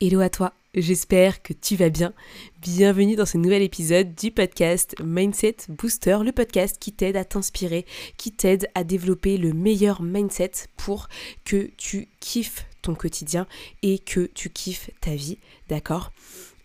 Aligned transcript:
Hello 0.00 0.20
à 0.20 0.28
toi, 0.28 0.52
j'espère 0.74 1.40
que 1.40 1.52
tu 1.52 1.76
vas 1.76 1.88
bien. 1.88 2.12
Bienvenue 2.60 3.14
dans 3.14 3.26
ce 3.26 3.38
nouvel 3.38 3.62
épisode 3.62 4.12
du 4.16 4.32
podcast 4.32 4.96
Mindset 5.00 5.56
Booster, 5.68 6.18
le 6.24 6.32
podcast 6.32 6.78
qui 6.80 6.92
t'aide 6.92 7.16
à 7.16 7.24
t'inspirer, 7.24 7.86
qui 8.16 8.32
t'aide 8.32 8.68
à 8.74 8.82
développer 8.82 9.38
le 9.38 9.52
meilleur 9.52 10.02
mindset 10.02 10.50
pour 10.76 11.08
que 11.44 11.70
tu 11.76 12.08
kiffes 12.18 12.66
ton 12.82 12.96
quotidien 12.96 13.46
et 13.82 14.00
que 14.00 14.28
tu 14.34 14.50
kiffes 14.50 14.90
ta 15.00 15.14
vie, 15.14 15.38
d'accord? 15.68 16.10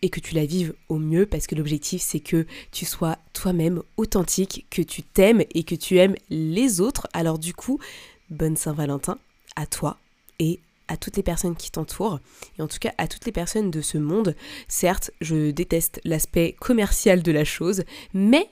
Et 0.02 0.10
que 0.10 0.20
tu 0.20 0.34
la 0.34 0.48
vives 0.48 0.74
au 0.90 0.98
mieux 0.98 1.28
parce 1.28 1.46
que 1.46 1.54
l'objectif 1.54 2.02
c'est 2.02 2.22
que 2.22 2.48
tu 2.72 2.86
sois 2.86 3.20
toi-même 3.34 3.84
authentique, 3.98 4.66
que 4.72 4.82
tu 4.82 5.04
t'aimes 5.04 5.44
et 5.54 5.64
que 5.64 5.76
tu 5.76 6.00
aimes 6.00 6.16
les 6.32 6.82
autres. 6.82 7.08
Alors 7.14 7.38
du 7.38 7.54
coup, 7.54 7.80
bonne 8.32 8.58
Saint-Valentin 8.58 9.20
à 9.56 9.68
toi 9.68 9.98
et 10.40 10.60
à 10.90 10.98
toutes 10.98 11.16
les 11.16 11.24
personnes 11.24 11.56
qui 11.56 11.72
t'entourent 11.72 12.20
et 12.58 12.62
en 12.62 12.68
tout 12.68 12.80
cas 12.80 12.92
à 12.98 13.08
toutes 13.08 13.26
les 13.26 13.32
personnes 13.32 13.72
de 13.72 13.80
ce 13.80 13.98
monde. 13.98 14.36
Certes, 14.68 15.12
je 15.22 15.52
déteste 15.52 16.02
l'aspect 16.04 16.56
commercial 16.60 17.24
de 17.24 17.32
la 17.32 17.46
chose, 17.46 17.84
mais 18.14 18.50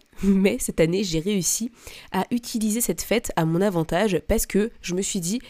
cette 0.60 0.80
année, 0.80 1.04
j'ai 1.04 1.20
réussi 1.20 1.72
à 2.12 2.26
utiliser 2.32 2.80
cette 2.80 3.02
fête 3.02 3.32
à 3.36 3.46
mon 3.46 3.62
avantage 3.62 4.22
parce 4.28 4.46
que 4.46 4.72
je 4.82 4.96
me 4.96 5.02
suis 5.02 5.20
dit 5.20 5.42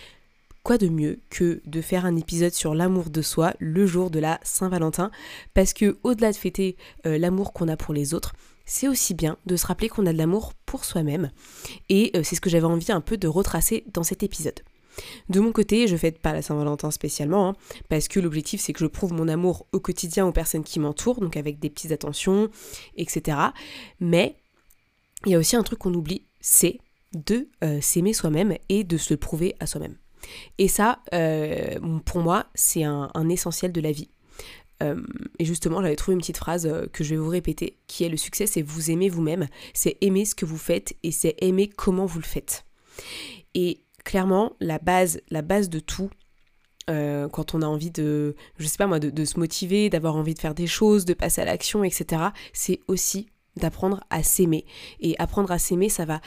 quoi 0.64 0.78
de 0.78 0.90
mieux 0.90 1.20
que 1.30 1.62
de 1.66 1.82
faire 1.82 2.06
un 2.06 2.16
épisode 2.16 2.54
sur 2.54 2.74
l'amour 2.74 3.10
de 3.10 3.22
soi 3.22 3.54
le 3.60 3.86
jour 3.86 4.10
de 4.10 4.20
la 4.20 4.40
Saint-Valentin? 4.44 5.12
Parce 5.54 5.74
que 5.74 5.98
au-delà 6.04 6.32
de 6.32 6.38
fêter 6.38 6.76
euh, 7.06 7.18
l'amour 7.18 7.54
qu'on 7.54 7.68
a 7.68 7.78
pour 7.78 7.94
les 7.94 8.14
autres, 8.14 8.34
c'est 8.66 8.90
aussi 8.90 9.14
bien 9.14 9.38
de 9.46 9.56
se 9.56 9.66
rappeler 9.66 9.88
qu'on 9.88 10.06
a 10.06 10.14
de 10.14 10.18
l'amour 10.18 10.54
pour 10.66 10.84
soi-même 10.84 11.32
et 11.88 12.12
euh, 12.16 12.22
c'est 12.24 12.36
ce 12.36 12.42
que 12.42 12.50
j'avais 12.50 12.66
envie 12.66 12.92
un 12.92 13.02
peu 13.02 13.18
de 13.18 13.28
retracer 13.28 13.86
dans 13.94 14.04
cet 14.04 14.24
épisode. 14.24 14.60
De 15.30 15.40
mon 15.40 15.52
côté, 15.52 15.88
je 15.88 15.96
fête 15.96 16.20
pas 16.20 16.34
la 16.34 16.42
Saint-Valentin 16.42 16.92
spécialement, 16.92 17.50
hein, 17.50 17.56
parce 17.90 18.08
que 18.08 18.20
l'objectif 18.20 18.62
c'est 18.62 18.74
que 18.74 18.80
je 18.80 18.88
prouve 18.88 19.14
mon 19.14 19.28
amour 19.28 19.68
au 19.72 19.80
quotidien 19.80 20.26
aux 20.26 20.32
personnes 20.32 20.64
qui 20.64 20.80
m'entourent, 20.80 21.20
donc 21.20 21.38
avec 21.38 21.60
des 21.60 21.70
petites 21.70 21.92
attentions, 21.92 22.50
etc. 22.96 23.38
Mais 24.00 24.36
il 25.26 25.32
y 25.32 25.36
a 25.36 25.40
aussi 25.40 25.56
un 25.56 25.64
truc 25.64 25.80
qu'on 25.80 25.94
oublie, 25.94 26.24
c'est 26.42 26.80
de 27.14 27.48
euh, 27.64 27.82
s'aimer 27.82 28.14
soi-même 28.14 28.56
et 28.70 28.84
de 28.84 28.98
se 28.98 29.14
prouver 29.14 29.56
à 29.60 29.68
soi-même. 29.68 29.96
Et 30.58 30.68
ça, 30.68 31.00
euh, 31.14 31.80
pour 32.06 32.20
moi, 32.20 32.48
c'est 32.54 32.84
un, 32.84 33.30
essentiel 33.30 33.72
de 33.72 33.82
la 33.82 33.92
vie. 33.92 34.10
Euh, 34.84 35.02
et 35.40 35.46
justement, 35.46 35.82
j'avais 35.82 35.96
trouvé 35.96 36.14
une 36.14 36.20
petite 36.20 36.38
phrase 36.38 36.70
que 36.94 37.04
je 37.04 37.12
vais 37.12 37.22
vous 37.22 37.30
répéter, 37.30 37.78
qui 37.88 38.04
est 38.04 38.10
le 38.10 38.18
succès, 38.18 38.46
c'est 38.46 38.62
vous 38.62 38.92
aimer 38.92 39.10
vous-même, 39.10 39.48
c'est 39.74 39.98
aimer 40.02 40.26
ce 40.26 40.36
que 40.36 40.46
vous 40.46 40.58
faites 40.58 40.96
et 41.04 41.12
c'est 41.12 41.36
aimer 41.40 41.70
comment 41.70 42.06
vous 42.06 42.20
le 42.20 42.26
faites. 42.26 42.66
Et 43.54 43.82
clairement, 44.08 44.54
la 44.62 44.80
base, 44.80 45.20
la 45.30 45.42
base 45.42 45.70
de 45.70 45.80
tout, 45.80 46.10
euh, 46.90 47.28
quand 47.28 47.54
on 47.54 47.62
a 47.62 47.66
envie 47.66 47.92
de, 47.92 48.38
moi, 48.80 49.00
de, 49.00 49.26
se 49.26 49.38
motiver, 49.38 49.90
d'avoir 49.90 50.16
envie 50.16 50.34
de 50.34 50.40
faire 50.40 50.56
des 50.56 50.66
choses, 50.66 51.04
de 51.04 51.14
passer 51.14 51.42
à 51.42 51.46
l'action, 51.46 51.84
etc., 51.84 52.28
c'est 52.54 52.80
aussi 52.88 53.28
d'apprendre 53.58 54.02
à 54.10 54.24
s'aimer. 54.24 54.66
Et 55.02 55.16
apprendre 55.20 55.52
à 55.52 55.60
s'aimer, 55.60 55.90
ça 55.90 56.06
va 56.06 56.22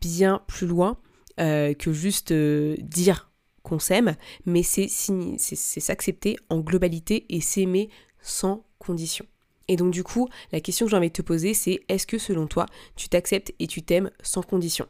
bien 0.00 0.42
plus 0.46 0.68
loin 0.68 0.96
euh, 1.40 1.74
que 1.74 1.92
juste 1.92 2.30
euh, 2.30 2.76
dire 2.80 3.32
qu'on 3.64 3.80
s'aime, 3.80 4.14
mais 4.46 4.62
c'est 4.62 4.86
s'accepter 4.86 6.36
en 6.50 6.60
globalité 6.60 7.26
et 7.30 7.40
s'aimer 7.40 7.88
sans 8.20 8.64
condition. 8.78 9.26
Et 9.66 9.74
donc 9.74 9.90
du 9.90 10.04
coup, 10.04 10.28
la 10.52 10.60
question 10.60 10.86
que 10.86 10.90
j'ai 10.90 10.96
envie 10.96 11.08
de 11.08 11.14
te 11.14 11.22
poser, 11.22 11.52
c'est 11.52 11.80
est-ce 11.88 12.06
que 12.06 12.18
selon 12.18 12.46
toi, 12.46 12.66
tu 12.94 13.08
t'acceptes 13.08 13.52
et 13.58 13.66
tu 13.66 13.82
t'aimes 13.82 14.12
sans 14.22 14.42
condition? 14.42 14.86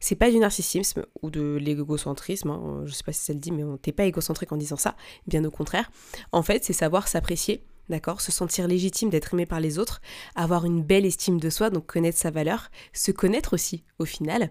C'est 0.00 0.16
pas 0.16 0.30
du 0.30 0.38
narcissisme 0.38 1.06
ou 1.22 1.30
de 1.30 1.56
l'égocentrisme, 1.60 2.50
hein, 2.50 2.82
je 2.84 2.92
sais 2.92 3.04
pas 3.04 3.12
si 3.12 3.24
ça 3.24 3.32
le 3.32 3.38
dit, 3.38 3.52
mais 3.52 3.64
t'es 3.82 3.92
pas 3.92 4.04
égocentrique 4.04 4.52
en 4.52 4.56
disant 4.56 4.76
ça, 4.76 4.96
bien 5.26 5.44
au 5.44 5.50
contraire. 5.50 5.90
En 6.32 6.42
fait, 6.42 6.64
c'est 6.64 6.72
savoir 6.72 7.08
s'apprécier, 7.08 7.64
d'accord 7.88 8.20
Se 8.20 8.32
sentir 8.32 8.68
légitime 8.68 9.10
d'être 9.10 9.34
aimé 9.34 9.46
par 9.46 9.60
les 9.60 9.78
autres, 9.78 10.00
avoir 10.34 10.64
une 10.64 10.82
belle 10.82 11.06
estime 11.06 11.40
de 11.40 11.50
soi, 11.50 11.70
donc 11.70 11.86
connaître 11.86 12.18
sa 12.18 12.30
valeur, 12.30 12.70
se 12.92 13.12
connaître 13.12 13.54
aussi 13.54 13.84
au 13.98 14.04
final, 14.04 14.50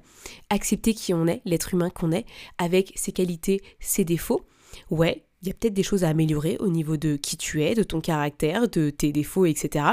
accepter 0.49 0.93
qui 0.93 1.13
on 1.13 1.27
est, 1.27 1.41
l'être 1.45 1.73
humain 1.73 1.89
qu'on 1.89 2.11
est, 2.11 2.25
avec 2.57 2.93
ses 2.95 3.11
qualités, 3.11 3.61
ses 3.79 4.05
défauts. 4.05 4.45
Ouais, 4.89 5.26
il 5.41 5.47
y 5.47 5.51
a 5.51 5.53
peut-être 5.53 5.73
des 5.73 5.83
choses 5.83 6.03
à 6.03 6.09
améliorer 6.09 6.57
au 6.59 6.67
niveau 6.67 6.97
de 6.97 7.15
qui 7.15 7.37
tu 7.37 7.63
es, 7.63 7.75
de 7.75 7.83
ton 7.83 8.01
caractère, 8.01 8.67
de 8.67 8.89
tes 8.89 9.11
défauts, 9.11 9.45
etc. 9.45 9.85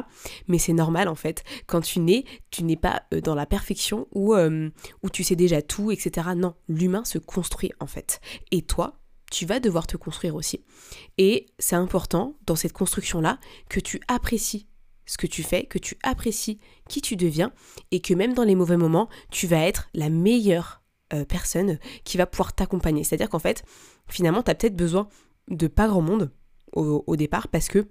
Mais 0.48 0.58
c'est 0.58 0.72
normal 0.72 1.08
en 1.08 1.14
fait. 1.14 1.44
Quand 1.66 1.80
tu 1.80 2.00
nais, 2.00 2.24
tu 2.50 2.64
n'es 2.64 2.76
pas 2.76 3.02
euh, 3.12 3.20
dans 3.20 3.34
la 3.34 3.46
perfection 3.46 4.08
où, 4.12 4.34
euh, 4.34 4.70
où 5.02 5.10
tu 5.10 5.22
sais 5.22 5.36
déjà 5.36 5.60
tout, 5.60 5.90
etc. 5.90 6.28
Non, 6.36 6.54
l'humain 6.68 7.04
se 7.04 7.18
construit 7.18 7.72
en 7.80 7.86
fait. 7.86 8.20
Et 8.50 8.62
toi, 8.62 9.00
tu 9.30 9.46
vas 9.46 9.60
devoir 9.60 9.86
te 9.86 9.96
construire 9.96 10.34
aussi. 10.34 10.64
Et 11.18 11.46
c'est 11.58 11.76
important 11.76 12.38
dans 12.46 12.56
cette 12.56 12.72
construction-là 12.72 13.38
que 13.68 13.80
tu 13.80 14.00
apprécies 14.08 14.68
ce 15.06 15.18
que 15.18 15.26
tu 15.26 15.42
fais, 15.42 15.66
que 15.66 15.78
tu 15.78 15.98
apprécies 16.02 16.58
qui 16.88 17.02
tu 17.02 17.16
deviens 17.16 17.52
et 17.90 18.00
que 18.00 18.14
même 18.14 18.32
dans 18.32 18.44
les 18.44 18.54
mauvais 18.54 18.76
moments, 18.76 19.08
tu 19.30 19.46
vas 19.46 19.66
être 19.66 19.88
la 19.92 20.08
meilleure 20.08 20.82
euh, 21.12 21.24
personne 21.24 21.78
qui 22.04 22.16
va 22.16 22.26
pouvoir 22.26 22.54
t'accompagner. 22.54 23.04
C'est-à-dire 23.04 23.28
qu'en 23.28 23.38
fait, 23.38 23.64
finalement, 24.08 24.42
tu 24.42 24.50
as 24.50 24.54
peut-être 24.54 24.76
besoin 24.76 25.08
de 25.48 25.66
pas 25.66 25.88
grand 25.88 26.02
monde 26.02 26.30
au, 26.72 27.16
départ 27.16 27.48
parce 27.48 27.68
que 27.68 27.86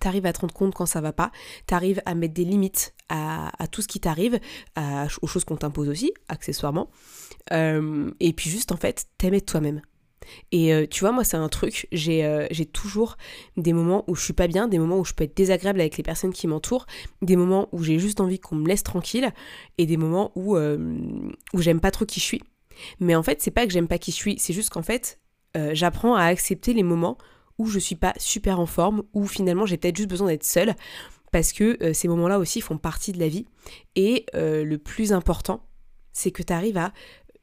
tu 0.00 0.08
arrives 0.08 0.26
à 0.26 0.32
te 0.32 0.40
rendre 0.40 0.54
compte 0.54 0.74
quand 0.74 0.86
ça 0.86 1.00
va 1.00 1.12
pas, 1.12 1.30
tu 1.66 1.74
arrives 1.74 2.00
à 2.06 2.14
mettre 2.14 2.34
des 2.34 2.44
limites 2.44 2.94
à, 3.08 3.50
tout 3.70 3.82
ce 3.82 3.88
qui 3.88 4.00
t'arrive, 4.00 4.38
aux 5.20 5.26
choses 5.26 5.44
qu'on 5.44 5.56
t'impose 5.56 5.88
aussi, 5.88 6.12
accessoirement. 6.28 6.90
Euh, 7.52 8.10
et 8.20 8.32
puis 8.32 8.48
juste 8.48 8.72
en 8.72 8.76
fait, 8.76 9.06
t'aimer 9.18 9.40
toi-même. 9.40 9.82
Et 10.52 10.72
euh, 10.72 10.86
tu 10.88 11.00
vois, 11.00 11.10
moi, 11.10 11.24
c'est 11.24 11.36
un 11.36 11.48
truc, 11.48 11.88
euh, 11.92 12.46
j'ai 12.50 12.66
toujours 12.66 13.16
des 13.56 13.72
moments 13.72 14.04
où 14.06 14.14
je 14.14 14.22
suis 14.22 14.32
pas 14.32 14.46
bien, 14.46 14.68
des 14.68 14.78
moments 14.78 14.98
où 14.98 15.04
je 15.04 15.12
peux 15.12 15.24
être 15.24 15.36
désagréable 15.36 15.80
avec 15.80 15.96
les 15.96 16.04
personnes 16.04 16.32
qui 16.32 16.46
m'entourent, 16.46 16.86
des 17.20 17.36
moments 17.36 17.68
où 17.72 17.82
j'ai 17.82 17.98
juste 17.98 18.20
envie 18.20 18.38
qu'on 18.38 18.54
me 18.54 18.68
laisse 18.68 18.84
tranquille, 18.84 19.32
et 19.78 19.86
des 19.86 19.96
moments 19.96 20.32
où, 20.36 20.56
où 20.56 21.60
j'aime 21.60 21.80
pas 21.80 21.90
trop 21.90 22.06
qui 22.06 22.20
je 22.20 22.24
suis. 22.24 22.42
Mais 23.00 23.14
en 23.14 23.22
fait, 23.22 23.42
c'est 23.42 23.50
pas 23.50 23.66
que 23.66 23.72
j'aime 23.72 23.88
pas 23.88 23.98
qui 23.98 24.12
je 24.12 24.16
suis, 24.16 24.38
c'est 24.38 24.52
juste 24.52 24.70
qu'en 24.70 24.82
fait, 24.82 25.18
euh, 25.56 25.70
j'apprends 25.74 26.14
à 26.14 26.24
accepter 26.24 26.72
les 26.72 26.82
moments 26.82 27.18
où 27.58 27.66
je 27.66 27.78
suis 27.78 27.96
pas 27.96 28.14
super 28.18 28.60
en 28.60 28.66
forme, 28.66 29.02
où 29.12 29.26
finalement 29.26 29.66
j'ai 29.66 29.76
peut-être 29.76 29.96
juste 29.96 30.08
besoin 30.08 30.28
d'être 30.28 30.44
seule, 30.44 30.74
parce 31.30 31.52
que 31.52 31.82
euh, 31.82 31.92
ces 31.92 32.08
moments-là 32.08 32.38
aussi 32.38 32.60
font 32.60 32.78
partie 32.78 33.12
de 33.12 33.18
la 33.18 33.28
vie. 33.28 33.46
Et 33.96 34.26
euh, 34.34 34.64
le 34.64 34.78
plus 34.78 35.12
important, 35.12 35.66
c'est 36.12 36.30
que 36.30 36.42
tu 36.42 36.52
arrives 36.52 36.78
à 36.78 36.92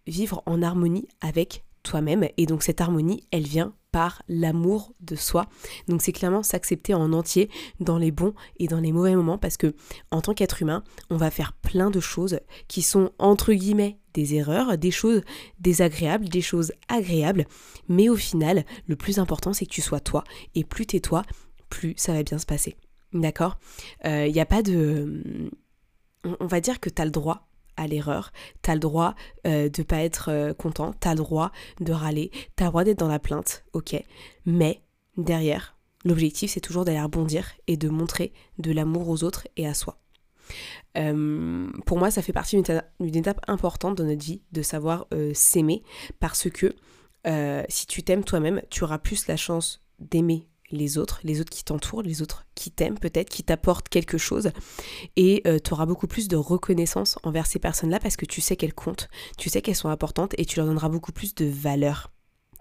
vivre 0.08 0.44
en 0.46 0.62
harmonie 0.62 1.08
avec 1.22 1.64
toi-même. 1.84 2.28
Et 2.38 2.46
donc 2.46 2.64
cette 2.64 2.82
harmonie, 2.82 3.24
elle 3.32 3.48
vient 3.48 3.74
par 3.92 4.22
l'amour 4.28 4.94
de 5.00 5.16
soi. 5.16 5.48
Donc 5.88 6.02
c'est 6.02 6.12
clairement 6.12 6.44
s'accepter 6.44 6.94
en 6.94 7.12
entier 7.14 7.50
dans 7.80 7.98
les 7.98 8.12
bons 8.12 8.34
et 8.58 8.68
dans 8.68 8.80
les 8.80 8.92
mauvais 8.92 9.16
moments 9.16 9.38
parce 9.38 9.58
que 9.58 9.74
en 10.12 10.22
tant 10.22 10.34
qu'être 10.34 10.62
humain, 10.62 10.84
on 11.10 11.18
va 11.18 11.32
faire 11.32 11.54
plein 11.54 11.90
de 11.90 12.00
choses 12.00 12.40
qui 12.68 12.82
sont 12.82 13.12
entre 13.18 13.54
guillemets 13.54 14.00
des 14.14 14.36
erreurs, 14.36 14.78
des 14.78 14.92
choses 14.92 15.22
désagréables, 15.60 16.30
des 16.30 16.42
choses 16.42 16.72
agréables, 16.88 17.46
mais 17.88 18.10
au 18.10 18.16
final, 18.16 18.66
le 18.88 18.96
plus 18.96 19.20
important 19.20 19.54
c'est 19.54 19.66
que 19.66 19.72
tu 19.72 19.82
sois 19.82 20.00
toi 20.00 20.24
et 20.56 20.64
plus 20.64 20.86
t'es 20.86 21.00
toi, 21.00 21.24
plus 21.70 21.94
ça 21.98 22.14
va 22.14 22.24
bien 22.24 22.38
se 22.38 22.46
passer. 22.46 22.76
D'accord? 23.14 23.58
Il 24.04 24.10
euh, 24.10 24.30
n'y 24.30 24.40
a 24.40 24.46
pas 24.46 24.62
de... 24.62 25.50
On 26.40 26.48
va 26.48 26.60
dire 26.60 26.80
que 26.80 26.90
tu 26.90 27.02
as 27.02 27.06
le 27.06 27.12
droit 27.12 27.49
à 27.80 27.88
l'erreur, 27.88 28.32
t'as 28.62 28.74
le 28.74 28.80
droit 28.80 29.16
euh, 29.48 29.70
de 29.70 29.84
pas 29.84 30.04
être 30.04 30.30
euh, 30.30 30.54
content, 30.54 30.94
t'as 31.00 31.12
le 31.12 31.18
droit 31.18 31.52
de 31.80 31.94
râler, 31.94 32.30
t'as 32.56 32.66
le 32.66 32.72
droit 32.72 32.84
d'être 32.84 33.00
dans 33.00 33.08
la 33.08 33.20
plainte, 33.20 33.64
ok. 33.74 33.96
Mais 34.46 34.82
derrière, 35.18 35.78
l'objectif 36.04 36.52
c'est 36.52 36.60
toujours 36.60 36.84
d'aller 36.84 37.02
rebondir 37.02 37.52
et 37.68 37.78
de 37.78 37.90
montrer 37.90 38.34
de 38.58 38.72
l'amour 38.72 39.08
aux 39.08 39.24
autres 39.24 39.48
et 39.56 39.66
à 39.66 39.74
soi. 39.74 39.98
Euh, 40.98 41.70
pour 41.86 41.98
moi, 41.98 42.12
ça 42.12 42.22
fait 42.22 42.34
partie 42.34 42.62
d'une 42.62 43.16
étape 43.16 43.42
importante 43.48 43.98
dans 43.98 44.04
notre 44.04 44.24
vie 44.24 44.42
de 44.52 44.62
savoir 44.62 45.08
s'aimer 45.34 45.84
parce 46.20 46.50
que 46.50 46.76
si 47.70 47.88
tu 47.88 48.04
t'aimes 48.04 48.24
toi-même, 48.24 48.62
tu 48.70 48.84
auras 48.84 48.98
plus 48.98 49.28
la 49.28 49.38
chance 49.38 49.86
d'aimer 50.00 50.48
les 50.72 50.98
autres, 50.98 51.20
les 51.24 51.42
autres 51.42 51.50
qui 51.50 51.64
t'entourent, 51.64 52.02
les 52.02 52.22
autres 52.22 52.46
qui 52.56 52.72
t'aiment 52.72 53.00
peut-être, 53.00 53.30
qui 53.30 53.44
t'apportent 53.44 53.90
quelque 53.90 54.18
chose. 54.18 54.52
Et 55.16 55.42
euh, 55.48 55.60
tu 55.64 55.74
auras 55.74 55.86
beaucoup 55.86 56.08
plus 56.08 56.28
de 56.28 56.36
reconnaissance 56.36 57.18
envers 57.24 57.46
ces 57.46 57.60
personnes-là 57.60 58.00
parce 58.00 58.18
que 58.18 58.26
tu 58.26 58.42
sais 58.42 58.56
qu'elles 58.56 58.74
comptent, 58.74 59.10
tu 59.38 59.50
sais 59.50 59.62
qu'elles 59.62 59.76
sont 59.76 59.90
importantes 59.90 60.34
et 60.38 60.46
tu 60.46 60.58
leur 60.58 60.66
donneras 60.66 60.90
beaucoup 60.90 61.12
plus 61.12 61.36
de 61.36 61.46
valeur. 61.46 62.12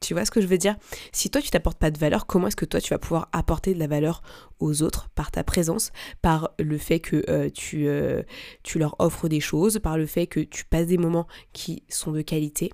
Tu 0.01 0.15
vois 0.15 0.25
ce 0.25 0.31
que 0.31 0.41
je 0.41 0.47
veux 0.47 0.59
dire? 0.59 0.77
Si 1.13 1.29
toi 1.29 1.43
tu 1.43 1.51
t'apportes 1.51 1.79
pas 1.79 1.91
de 1.91 1.99
valeur, 1.99 2.27
comment 2.27 2.47
est-ce 2.47 2.57
que 2.57 2.65
toi 2.65 2.81
tu 2.81 2.91
vas 2.91 2.99
pouvoir 2.99 3.29
apporter 3.33 3.75
de 3.75 3.81
la 3.81 3.89
valeur 3.89 4.23
aux 4.61 4.83
autres 4.83 5.09
par 5.15 5.33
ta 5.33 5.43
présence, 5.43 5.91
par 6.23 6.51
le 6.59 6.79
fait 6.79 7.01
que 7.01 7.25
euh, 7.29 7.51
tu, 7.51 7.89
euh, 7.89 8.23
tu 8.63 8.79
leur 8.79 8.95
offres 9.01 9.29
des 9.29 9.41
choses, 9.41 9.81
par 9.81 9.99
le 9.99 10.07
fait 10.07 10.29
que 10.29 10.41
tu 10.41 10.65
passes 10.65 10.87
des 10.87 10.99
moments 10.99 11.27
qui 11.53 11.83
sont 11.89 12.13
de 12.13 12.23
qualité? 12.23 12.73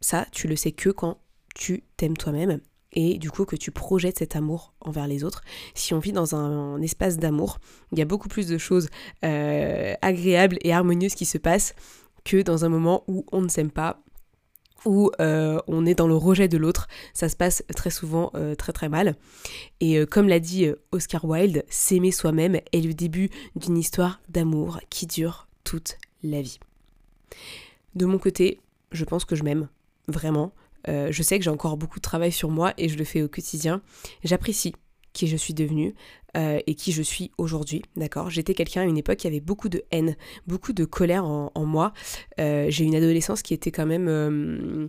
Ça, 0.00 0.26
tu 0.32 0.48
le 0.48 0.56
sais 0.56 0.72
que 0.72 0.90
quand 0.90 1.18
tu 1.54 1.84
t'aimes 1.96 2.16
toi-même 2.16 2.60
et 2.94 3.18
du 3.18 3.30
coup 3.30 3.44
que 3.44 3.56
tu 3.56 3.70
projettes 3.70 4.18
cet 4.18 4.36
amour 4.36 4.72
envers 4.80 5.06
les 5.06 5.24
autres. 5.24 5.42
Si 5.74 5.92
on 5.94 5.98
vit 5.98 6.12
dans 6.12 6.34
un, 6.34 6.80
espace 6.80 7.18
d'amour, 7.18 7.58
il 7.92 7.98
y 7.98 8.02
a 8.02 8.06
beaucoup 8.06 8.28
plus 8.28 8.46
de 8.46 8.58
choses 8.58 8.88
euh, 9.24 9.94
agréables 10.02 10.58
et 10.62 10.72
harmonieuses 10.72 11.14
qui 11.14 11.24
se 11.26 11.38
passent 11.38 11.74
que 12.24 12.42
dans 12.42 12.64
un 12.64 12.68
moment 12.68 13.04
où 13.06 13.26
on 13.32 13.42
ne 13.42 13.48
s'aime 13.48 13.70
pas, 13.70 14.00
où 14.86 15.10
euh, 15.20 15.60
on 15.66 15.86
est 15.86 15.94
dans 15.94 16.06
le 16.06 16.16
rejet 16.16 16.48
de 16.48 16.58
l'autre, 16.58 16.88
ça 17.14 17.28
se 17.28 17.36
passe 17.36 17.64
très 17.74 17.90
souvent 17.90 18.30
euh, 18.34 18.54
très 18.54 18.72
très 18.72 18.88
mal. 18.88 19.16
Et 19.80 20.04
comme 20.06 20.28
l'a 20.28 20.40
dit 20.40 20.68
Oscar 20.92 21.24
Wilde, 21.24 21.64
s'aimer 21.68 22.12
soi-même 22.12 22.56
est 22.72 22.80
le 22.80 22.94
début 22.94 23.30
d'une 23.56 23.78
histoire 23.78 24.20
d'amour 24.28 24.80
qui 24.90 25.06
dure 25.06 25.48
toute 25.64 25.98
la 26.22 26.42
vie. 26.42 26.58
De 27.94 28.06
mon 28.06 28.18
côté, 28.18 28.60
je 28.92 29.04
pense 29.04 29.24
que 29.24 29.36
je 29.36 29.42
m'aime, 29.42 29.68
vraiment. 30.08 30.52
Je 30.86 31.22
sais 31.22 31.38
que 31.38 31.44
j'ai 31.44 31.50
encore 31.50 31.76
beaucoup 31.76 31.98
de 31.98 32.02
travail 32.02 32.32
sur 32.32 32.50
moi 32.50 32.74
et 32.78 32.88
je 32.88 32.96
le 32.96 33.04
fais 33.04 33.22
au 33.22 33.28
quotidien. 33.28 33.82
J'apprécie 34.22 34.74
qui 35.14 35.26
je 35.28 35.36
suis 35.36 35.54
devenue 35.54 35.94
euh, 36.36 36.58
et 36.66 36.74
qui 36.74 36.90
je 36.90 37.00
suis 37.00 37.30
aujourd'hui, 37.38 37.82
d'accord? 37.96 38.28
J'étais 38.28 38.54
quelqu'un 38.54 38.82
à 38.82 38.84
une 38.84 38.98
époque 38.98 39.18
qui 39.18 39.28
avait 39.28 39.40
beaucoup 39.40 39.68
de 39.68 39.84
haine, 39.92 40.16
beaucoup 40.48 40.72
de 40.72 40.84
colère 40.84 41.24
en, 41.24 41.50
moi. 41.64 41.92
Euh, 42.40 42.66
j'ai 42.70 42.84
une 42.84 42.96
adolescence 42.96 43.40
qui 43.40 43.54
était 43.54 43.70
quand 43.70 43.86
même 43.86 44.08
euh, 44.08 44.88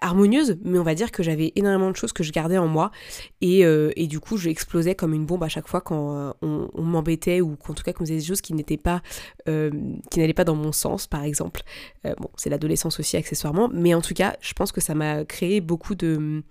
harmonieuse, 0.00 0.56
mais 0.62 0.78
on 0.78 0.84
va 0.84 0.94
dire 0.94 1.10
que 1.10 1.24
j'avais 1.24 1.52
énormément 1.56 1.90
de 1.90 1.96
choses 1.96 2.12
que 2.12 2.22
je 2.22 2.30
gardais 2.30 2.58
en 2.58 2.68
moi 2.68 2.92
et, 3.40 3.60
et 3.60 4.06
du 4.06 4.20
coup 4.20 4.36
je 4.36 4.48
explosais 4.48 4.94
comme 4.94 5.12
une 5.14 5.26
bombe 5.26 5.42
à 5.42 5.48
chaque 5.48 5.68
fois 5.68 5.80
quand 5.80 6.34
on, 6.42 6.82
m'embêtait 6.82 7.40
ou 7.40 7.56
qu'en 7.56 7.74
tout 7.74 7.82
cas 7.82 7.92
qu'on 7.92 8.04
faisait 8.04 8.18
des 8.18 8.24
choses 8.24 8.40
qui 8.40 8.54
n'étaient 8.54 8.76
pas, 8.76 9.02
qui 9.46 10.18
n'allaient 10.18 10.32
pas 10.32 10.44
dans 10.44 10.54
mon 10.54 10.72
sens, 10.72 11.06
par 11.06 11.24
exemple. 11.24 11.62
bon, 12.04 12.30
c'est 12.36 12.50
l'adolescence 12.50 13.00
aussi 13.00 13.16
accessoirement, 13.16 13.68
mais 13.72 13.94
en 13.94 14.00
tout 14.00 14.14
cas, 14.14 14.36
je 14.40 14.52
pense 14.52 14.70
que 14.70 14.80
ça 14.80 14.94
m'a 14.94 15.24
créé 15.24 15.60
beaucoup 15.60 15.94
de 15.94 16.42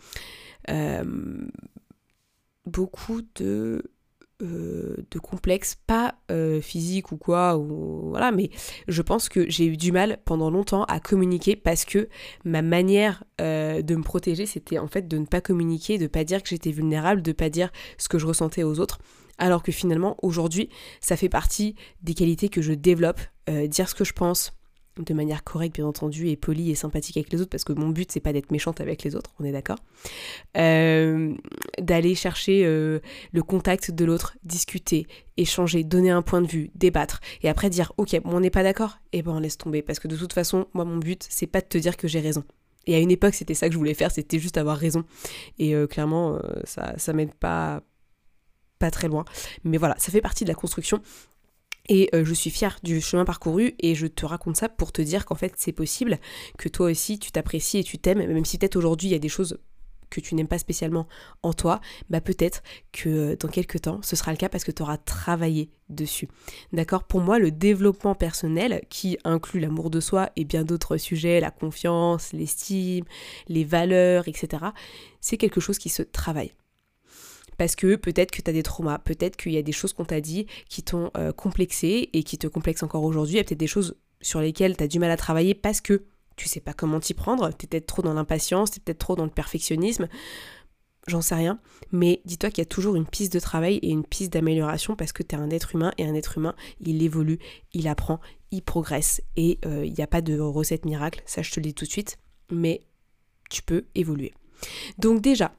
beaucoup 2.66 3.22
de 3.36 3.84
euh, 4.44 4.98
de 5.12 5.20
complexes, 5.20 5.76
pas 5.88 6.16
euh, 6.30 6.60
physiques 6.60 7.12
ou 7.12 7.18
quoi, 7.18 7.56
ou 7.56 8.10
voilà, 8.10 8.32
mais 8.32 8.50
je 8.88 9.02
pense 9.02 9.30
que 9.30 9.50
j'ai 9.50 9.66
eu 9.66 9.78
du 9.78 9.92
mal 9.92 10.18
pendant 10.26 10.50
longtemps 10.50 10.84
à 10.86 11.00
communiquer 11.00 11.56
parce 11.56 11.86
que 11.86 12.10
ma 12.44 12.62
manière 12.62 13.24
euh, 13.40 13.82
de 13.82 13.96
me 13.96 14.04
protéger, 14.04 14.46
c'était 14.46 14.80
en 14.80 14.88
fait 14.88 15.08
de 15.08 15.18
ne 15.18 15.26
pas 15.26 15.40
communiquer, 15.40 15.98
de 15.98 16.08
pas 16.08 16.24
dire 16.24 16.44
que 16.44 16.50
j'étais 16.50 16.72
vulnérable, 16.72 17.22
de 17.22 17.32
pas 17.32 17.50
dire 17.50 17.72
ce 17.98 18.10
que 18.10 18.18
je 18.18 18.26
ressentais 18.26 18.64
aux 18.64 18.80
autres. 18.80 19.00
Alors 19.38 19.64
que 19.64 19.72
finalement, 19.72 20.18
aujourd'hui, 20.22 20.70
ça 21.00 21.16
fait 21.16 21.30
partie 21.30 21.76
des 22.02 22.14
qualités 22.14 22.50
que 22.50 22.62
je 22.62 22.74
développe, 22.74 23.22
dire 23.48 23.88
ce 23.88 23.96
que 23.96 24.04
je 24.04 24.14
pense, 24.14 24.52
de 24.98 25.14
manière 25.14 25.44
correcte 25.44 25.76
bien 25.76 25.86
entendu 25.86 26.30
et 26.30 26.36
polie 26.36 26.70
et 26.70 26.76
sympathique 26.76 27.18
avec 27.18 27.32
les 27.32 27.42
autres 27.42 27.50
parce 27.50 27.64
que 27.64 27.74
mon 27.74 27.90
but 27.90 28.12
c'est 28.12 28.20
pas 28.20 28.32
d'être 28.32 28.52
méchante 28.52 28.80
avec 28.80 29.04
les 29.04 29.16
autres 29.16 29.32
on 29.40 29.44
est 29.44 29.52
d'accord. 29.52 29.80
Euh, 30.58 31.34
d'aller 31.82 32.14
chercher 32.16 32.64
euh, 32.66 33.00
le 33.32 33.42
contact 33.42 33.92
de 33.92 34.06
l'autre 34.06 34.38
discuter 34.44 35.08
échanger 35.38 35.84
donner 35.84 36.12
un 36.12 36.22
point 36.22 36.42
de 36.42 36.48
vue 36.48 36.70
débattre 36.76 37.22
et 37.42 37.50
après 37.50 37.70
dire 37.70 37.92
ok 37.98 38.22
bon, 38.24 38.36
on 38.36 38.40
n'est 38.40 38.52
pas 38.52 38.64
d'accord 38.64 39.00
et 39.12 39.20
eh 39.20 39.22
ben 39.24 39.32
on 39.32 39.40
laisse 39.40 39.58
tomber 39.58 39.82
parce 39.82 40.00
que 40.00 40.08
de 40.08 40.16
toute 40.16 40.34
façon 40.34 40.68
moi 40.74 40.86
mon 40.86 40.98
but 40.98 41.26
c'est 41.30 41.48
pas 41.48 41.62
de 41.62 41.68
te 41.68 41.78
dire 41.78 41.98
que 41.98 42.08
j'ai 42.08 42.20
raison. 42.20 42.44
Et 42.86 42.96
à 42.96 43.00
une 43.00 43.12
époque 43.12 43.34
c'était 43.34 43.56
ça 43.56 43.68
que 43.68 43.74
je 43.74 43.78
voulais 43.80 43.94
faire 43.96 44.12
c'était 44.12 44.40
juste 44.40 44.58
avoir 44.58 44.78
raison. 44.78 45.06
Et 45.58 45.74
euh, 45.74 45.88
clairement 45.88 46.38
ça 46.66 46.94
ça 46.98 47.14
m'aide 47.14 47.34
pas 47.34 47.82
pas 48.78 48.92
très 48.92 49.08
loin. 49.08 49.26
Mais 49.64 49.78
voilà 49.78 49.96
ça 49.98 50.12
fait 50.12 50.22
partie 50.22 50.44
de 50.44 50.50
la 50.50 50.56
construction 50.56 51.02
et 51.90 52.10
euh, 52.14 52.24
je 52.24 52.34
suis 52.34 52.50
fière 52.50 52.80
du 52.84 53.02
chemin 53.02 53.26
parcouru 53.26 53.76
et 53.80 53.96
je 53.96 54.08
te 54.08 54.26
raconte 54.26 54.58
ça 54.58 54.70
pour 54.70 54.92
te 54.92 55.02
dire 55.02 55.26
qu'en 55.26 55.36
fait 55.36 55.54
c'est 55.58 55.72
possible, 55.72 56.20
que 56.58 56.70
toi 56.70 56.90
aussi 56.92 57.20
tu 57.20 57.32
t'apprécies 57.32 57.80
et 57.80 57.84
tu 57.84 57.98
t'aimes, 57.98 58.20
même 58.20 58.46
si 58.46 58.58
peut-être 58.58 58.76
aujourd'hui 58.76 59.10
il 59.10 59.12
y 59.12 59.16
a 59.16 59.20
des 59.20 59.30
choses 59.30 59.60
que 60.10 60.22
tu 60.22 60.36
n'aimes 60.36 60.48
pas 60.48 60.60
spécialement 60.60 61.08
en 61.42 61.54
toi, 61.54 61.82
bah 62.10 62.22
peut-être 62.22 62.62
que 62.92 63.10
euh, 63.10 63.36
dans 63.36 63.48
quelques 63.48 63.82
temps 63.82 64.00
ce 64.04 64.16
sera 64.16 64.32
le 64.32 64.38
cas 64.38 64.48
parce 64.48 64.64
que 64.64 64.72
tu 64.72 64.84
auras 64.84 64.98
travaillé 64.98 65.72
dessus. 65.90 66.30
D'accord? 66.72 67.04
Pour 67.04 67.20
moi, 67.20 67.40
le 67.40 67.52
développement 67.52 68.16
personnel 68.16 68.84
qui 68.90 69.18
inclut 69.24 69.60
l'amour 69.60 69.90
de 69.90 70.00
soi 70.00 70.30
et 70.36 70.46
bien 70.46 70.64
d'autres 70.64 70.98
sujets, 70.98 71.40
la 71.40 71.52
confiance, 71.52 72.32
l'estime, 72.32 73.06
les 73.48 73.64
valeurs, 73.64 74.28
etc., 74.28 74.66
c'est 75.20 75.38
quelque 75.38 75.60
chose 75.60 75.78
qui 75.78 75.90
se 75.90 76.04
travaille 76.04 76.54
parce 77.58 77.76
que 77.76 77.96
peut-être 77.96 78.32
que 78.32 78.42
tu 78.42 78.50
as 78.50 78.54
des 78.54 78.64
traumas, 78.64 79.00
peut-être 79.00 79.36
qu'il 79.38 79.54
y 79.54 79.58
a 79.58 79.62
des 79.62 79.72
choses 79.72 79.94
qu'on 79.94 80.06
t'a 80.06 80.22
dit 80.22 80.48
qui 80.70 80.84
t'ont 80.84 81.12
euh, 81.18 81.32
complexé 81.32 82.10
et 82.14 82.24
qui 82.24 82.38
te 82.38 82.48
complexent 82.48 82.84
encore 82.84 83.04
aujourd'hui, 83.04 83.36
il 83.36 83.38
y 83.38 83.42
a 83.42 83.44
peut-être 83.44 83.60
des 83.60 83.68
choses 83.68 83.96
sur 84.22 84.40
lesquelles 84.40 84.78
tu 84.78 84.84
as 84.84 84.88
du 84.88 85.00
mal 85.00 85.12
à 85.12 85.18
travailler 85.18 85.54
parce 85.54 85.82
que 85.82 86.04
tu 86.36 86.48
sais 86.48 86.60
pas 86.60 86.74
comment 86.74 87.00
t'y 87.00 87.14
prendre, 87.14 87.50
tu 87.56 87.66
es 87.66 87.68
peut-être 87.68 87.86
trop 87.86 88.02
dans 88.02 88.14
l'impatience, 88.14 88.72
tu 88.72 88.78
es 88.78 88.82
peut-être 88.84 89.00
trop 89.00 89.16
dans 89.16 89.26
le 89.26 89.30
perfectionnisme, 89.30 90.08
j'en 91.08 91.22
sais 91.22 91.36
rien, 91.36 91.60
mais 91.92 92.22
dis-toi 92.26 92.50
qu'il 92.50 92.60
y 92.60 92.68
a 92.68 92.70
toujours 92.70 92.96
une 92.96 93.06
piste 93.06 93.34
de 93.34 93.40
travail 93.40 93.76
et 93.78 93.90
une 93.90 94.06
piste 94.06 94.34
d'amélioration 94.34 94.96
parce 94.96 95.12
que 95.12 95.24
tu 95.24 95.36
es 95.36 95.40
un 95.40 95.50
être 95.50 95.76
humain 95.76 95.94
et 95.98 96.06
un 96.06 96.16
être 96.16 96.38
humain, 96.38 96.56
il 96.80 97.04
évolue, 97.04 97.40
il 97.74 97.88
apprend, 97.88 98.20
il 98.52 98.62
progresse 98.62 99.22
et 99.36 99.60
euh, 99.66 99.86
il 99.86 99.94
n'y 99.94 100.02
a 100.02 100.08
pas 100.08 100.22
de 100.22 100.40
recette 100.40 100.86
miracle, 100.86 101.22
ça 101.26 101.42
je 101.42 101.52
te 101.52 101.60
le 101.60 101.66
dis 101.66 101.74
tout 101.74 101.86
de 101.86 101.92
suite, 101.92 102.18
mais 102.52 102.82
tu 103.50 103.62
peux 103.62 103.86
évoluer. 103.96 104.34
Donc 104.98 105.22
déjà, 105.22 105.54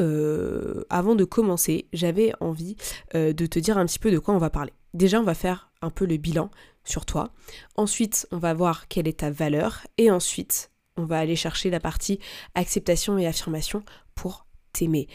euh, 0.00 0.84
avant 0.90 1.14
de 1.14 1.24
commencer, 1.24 1.88
j'avais 1.92 2.32
envie 2.40 2.76
euh, 3.14 3.32
de 3.32 3.46
te 3.46 3.58
dire 3.58 3.78
un 3.78 3.86
petit 3.86 3.98
peu 3.98 4.10
de 4.10 4.18
quoi 4.18 4.34
on 4.34 4.38
va 4.38 4.50
parler. 4.50 4.72
Déjà, 4.92 5.20
on 5.20 5.24
va 5.24 5.34
faire 5.34 5.70
un 5.82 5.90
peu 5.90 6.06
le 6.06 6.16
bilan 6.16 6.50
sur 6.84 7.06
toi. 7.06 7.32
Ensuite, 7.76 8.26
on 8.30 8.38
va 8.38 8.54
voir 8.54 8.88
quelle 8.88 9.08
est 9.08 9.20
ta 9.20 9.30
valeur. 9.30 9.86
Et 9.98 10.10
ensuite, 10.10 10.70
on 10.96 11.04
va 11.04 11.18
aller 11.18 11.36
chercher 11.36 11.70
la 11.70 11.80
partie 11.80 12.20
acceptation 12.54 13.18
et 13.18 13.26
affirmation 13.26 13.82
pour 14.14 14.46
t'aimer. 14.72 15.08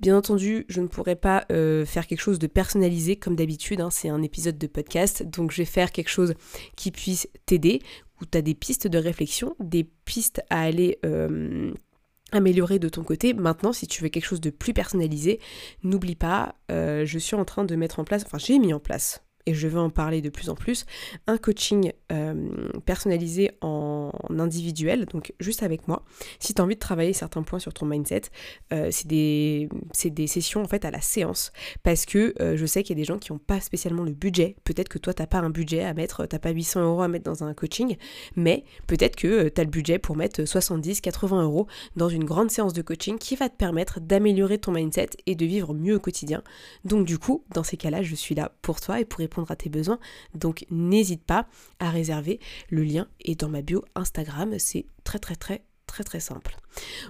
Bien 0.00 0.16
entendu, 0.16 0.66
je 0.68 0.80
ne 0.80 0.86
pourrais 0.86 1.16
pas 1.16 1.46
euh, 1.50 1.86
faire 1.86 2.06
quelque 2.06 2.20
chose 2.20 2.38
de 2.38 2.46
personnalisé 2.46 3.16
comme 3.16 3.36
d'habitude, 3.36 3.80
hein. 3.80 3.90
c'est 3.90 4.10
un 4.10 4.22
épisode 4.22 4.58
de 4.58 4.66
podcast, 4.66 5.22
donc 5.22 5.52
je 5.52 5.58
vais 5.58 5.64
faire 5.64 5.90
quelque 5.90 6.10
chose 6.10 6.34
qui 6.76 6.90
puisse 6.90 7.26
t'aider, 7.46 7.80
où 8.20 8.26
tu 8.26 8.36
as 8.36 8.42
des 8.42 8.54
pistes 8.54 8.86
de 8.86 8.98
réflexion, 8.98 9.56
des 9.58 9.84
pistes 10.04 10.42
à 10.50 10.60
aller 10.60 10.98
améliorer 12.32 12.78
de 12.78 12.88
ton 12.88 13.02
côté. 13.02 13.34
Maintenant, 13.34 13.72
si 13.72 13.86
tu 13.86 14.02
veux 14.02 14.08
quelque 14.08 14.24
chose 14.24 14.40
de 14.40 14.50
plus 14.50 14.72
personnalisé, 14.72 15.40
n'oublie 15.82 16.16
pas, 16.16 16.56
euh, 16.70 17.04
je 17.06 17.18
suis 17.18 17.36
en 17.36 17.44
train 17.44 17.64
de 17.64 17.76
mettre 17.76 18.00
en 18.00 18.04
place, 18.04 18.24
enfin 18.26 18.38
j'ai 18.38 18.58
mis 18.58 18.72
en 18.72 18.80
place 18.80 19.22
et 19.46 19.54
je 19.54 19.68
vais 19.68 19.78
en 19.78 19.90
parler 19.90 20.20
de 20.20 20.28
plus 20.28 20.48
en 20.48 20.56
plus, 20.56 20.86
un 21.28 21.38
coaching 21.38 21.92
euh, 22.10 22.68
personnalisé 22.84 23.52
en 23.60 23.95
individuel, 24.38 25.06
donc 25.06 25.32
juste 25.40 25.62
avec 25.62 25.88
moi. 25.88 26.04
Si 26.38 26.54
tu 26.54 26.60
as 26.60 26.64
envie 26.64 26.74
de 26.74 26.80
travailler 26.80 27.12
certains 27.12 27.42
points 27.42 27.58
sur 27.58 27.72
ton 27.72 27.86
mindset, 27.86 28.22
euh, 28.72 28.88
c'est 28.90 29.06
des, 29.06 29.68
des, 30.04 30.26
sessions 30.26 30.62
en 30.62 30.68
fait 30.68 30.84
à 30.84 30.90
la 30.90 31.00
séance, 31.00 31.52
parce 31.82 32.06
que 32.06 32.34
euh, 32.40 32.56
je 32.56 32.66
sais 32.66 32.82
qu'il 32.82 32.96
y 32.96 33.00
a 33.00 33.02
des 33.02 33.06
gens 33.06 33.18
qui 33.18 33.32
n'ont 33.32 33.38
pas 33.38 33.60
spécialement 33.60 34.04
le 34.04 34.12
budget. 34.12 34.56
Peut-être 34.64 34.88
que 34.88 34.98
toi, 34.98 35.14
tu 35.14 35.22
n'as 35.22 35.26
pas 35.26 35.38
un 35.38 35.50
budget 35.50 35.84
à 35.84 35.94
mettre, 35.94 36.26
tu 36.26 36.38
pas 36.38 36.50
800 36.50 36.82
euros 36.82 37.02
à 37.02 37.08
mettre 37.08 37.24
dans 37.24 37.44
un 37.44 37.54
coaching, 37.54 37.96
mais 38.34 38.64
peut-être 38.86 39.16
que 39.16 39.48
tu 39.48 39.60
as 39.60 39.64
le 39.64 39.70
budget 39.70 39.98
pour 39.98 40.16
mettre 40.16 40.44
70, 40.44 41.00
80 41.00 41.42
euros 41.42 41.66
dans 41.96 42.08
une 42.08 42.24
grande 42.24 42.50
séance 42.50 42.72
de 42.72 42.82
coaching 42.82 43.18
qui 43.18 43.36
va 43.36 43.48
te 43.48 43.56
permettre 43.56 44.00
d'améliorer 44.00 44.58
ton 44.58 44.72
mindset 44.72 45.10
et 45.26 45.34
de 45.34 45.46
vivre 45.46 45.74
mieux 45.74 45.96
au 45.96 46.00
quotidien. 46.00 46.42
Donc 46.84 47.06
du 47.06 47.18
coup, 47.18 47.44
dans 47.52 47.62
ces 47.62 47.76
cas-là, 47.76 48.02
je 48.02 48.14
suis 48.14 48.34
là 48.34 48.52
pour 48.62 48.80
toi 48.80 49.00
et 49.00 49.04
pour 49.04 49.18
répondre 49.18 49.50
à 49.50 49.56
tes 49.56 49.68
besoins. 49.68 49.98
Donc 50.34 50.64
n'hésite 50.70 51.24
pas 51.24 51.46
à 51.78 51.90
réserver. 51.90 52.40
Le 52.70 52.82
lien 52.82 53.08
est 53.24 53.40
dans 53.40 53.48
ma 53.48 53.62
bio 53.62 53.84
Instagram. 53.96 54.58
C'est 54.58 54.86
très 55.04 55.18
très 55.18 55.36
très 55.36 55.64
très 55.86 56.04
très 56.04 56.20
simple. 56.20 56.56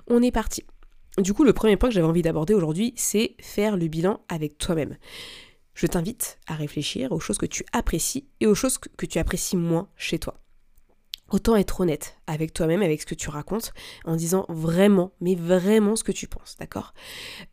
On 0.06 0.22
est 0.22 0.32
parti. 0.32 0.64
Du 1.18 1.32
coup, 1.32 1.44
le 1.44 1.52
premier 1.52 1.76
point 1.76 1.88
que 1.88 1.94
j'avais 1.94 2.06
envie 2.06 2.22
d'aborder 2.22 2.52
aujourd'hui, 2.52 2.92
c'est 2.96 3.36
faire 3.40 3.76
le 3.76 3.88
bilan 3.88 4.20
avec 4.28 4.58
toi-même. 4.58 4.96
Je 5.74 5.86
t'invite 5.86 6.38
à 6.46 6.54
réfléchir 6.54 7.12
aux 7.12 7.20
choses 7.20 7.38
que 7.38 7.46
tu 7.46 7.64
apprécies 7.72 8.26
et 8.40 8.46
aux 8.46 8.54
choses 8.54 8.78
que 8.78 9.06
tu 9.06 9.18
apprécies 9.18 9.56
moins 9.56 9.88
chez 9.96 10.18
toi. 10.18 10.40
Autant 11.30 11.56
être 11.56 11.80
honnête 11.80 12.18
avec 12.26 12.52
toi-même, 12.52 12.82
avec 12.82 13.00
ce 13.00 13.06
que 13.06 13.14
tu 13.14 13.30
racontes, 13.30 13.72
en 14.04 14.14
disant 14.14 14.46
vraiment, 14.48 15.12
mais 15.20 15.34
vraiment 15.34 15.96
ce 15.96 16.04
que 16.04 16.12
tu 16.12 16.28
penses, 16.28 16.56
d'accord? 16.60 16.94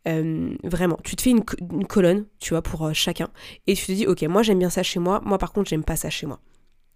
Euh, 0.07 0.55
Vraiment, 0.63 0.99
tu 1.03 1.15
te 1.15 1.23
fais 1.23 1.31
une, 1.31 1.43
colonne, 1.43 2.27
tu 2.39 2.51
vois, 2.51 2.61
pour 2.61 2.85
euh, 2.85 2.93
chacun, 2.93 3.29
et 3.65 3.73
tu 3.73 3.85
te 3.87 3.91
dis, 3.91 4.05
ok, 4.05 4.21
moi 4.23 4.43
j'aime 4.43 4.59
bien 4.59 4.69
ça 4.69 4.83
chez 4.83 4.99
moi, 4.99 5.21
moi 5.25 5.39
par 5.39 5.51
contre 5.53 5.69
j'aime 5.69 5.83
pas 5.83 5.95
ça 5.95 6.11
chez 6.11 6.27
moi. 6.27 6.39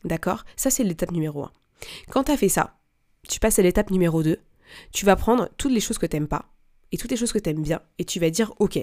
D'accord? 0.03 0.45
Ça 0.55 0.69
c'est 0.69 0.83
l'étape 0.83 1.11
numéro 1.11 1.43
1. 1.43 1.51
Quand 2.09 2.25
tu 2.25 2.31
as 2.31 2.37
fait 2.37 2.49
ça, 2.49 2.79
tu 3.27 3.39
passes 3.39 3.59
à 3.59 3.61
l'étape 3.61 3.91
numéro 3.91 4.23
2, 4.23 4.37
tu 4.91 5.05
vas 5.05 5.15
prendre 5.15 5.49
toutes 5.57 5.71
les 5.71 5.79
choses 5.79 5.97
que 5.97 6.05
t'aimes 6.05 6.27
pas, 6.27 6.45
et 6.91 6.97
toutes 6.97 7.11
les 7.11 7.17
choses 7.17 7.31
que 7.31 7.39
tu 7.39 7.49
aimes 7.49 7.63
bien, 7.63 7.81
et 7.99 8.05
tu 8.05 8.19
vas 8.19 8.29
dire, 8.29 8.53
ok, 8.59 8.79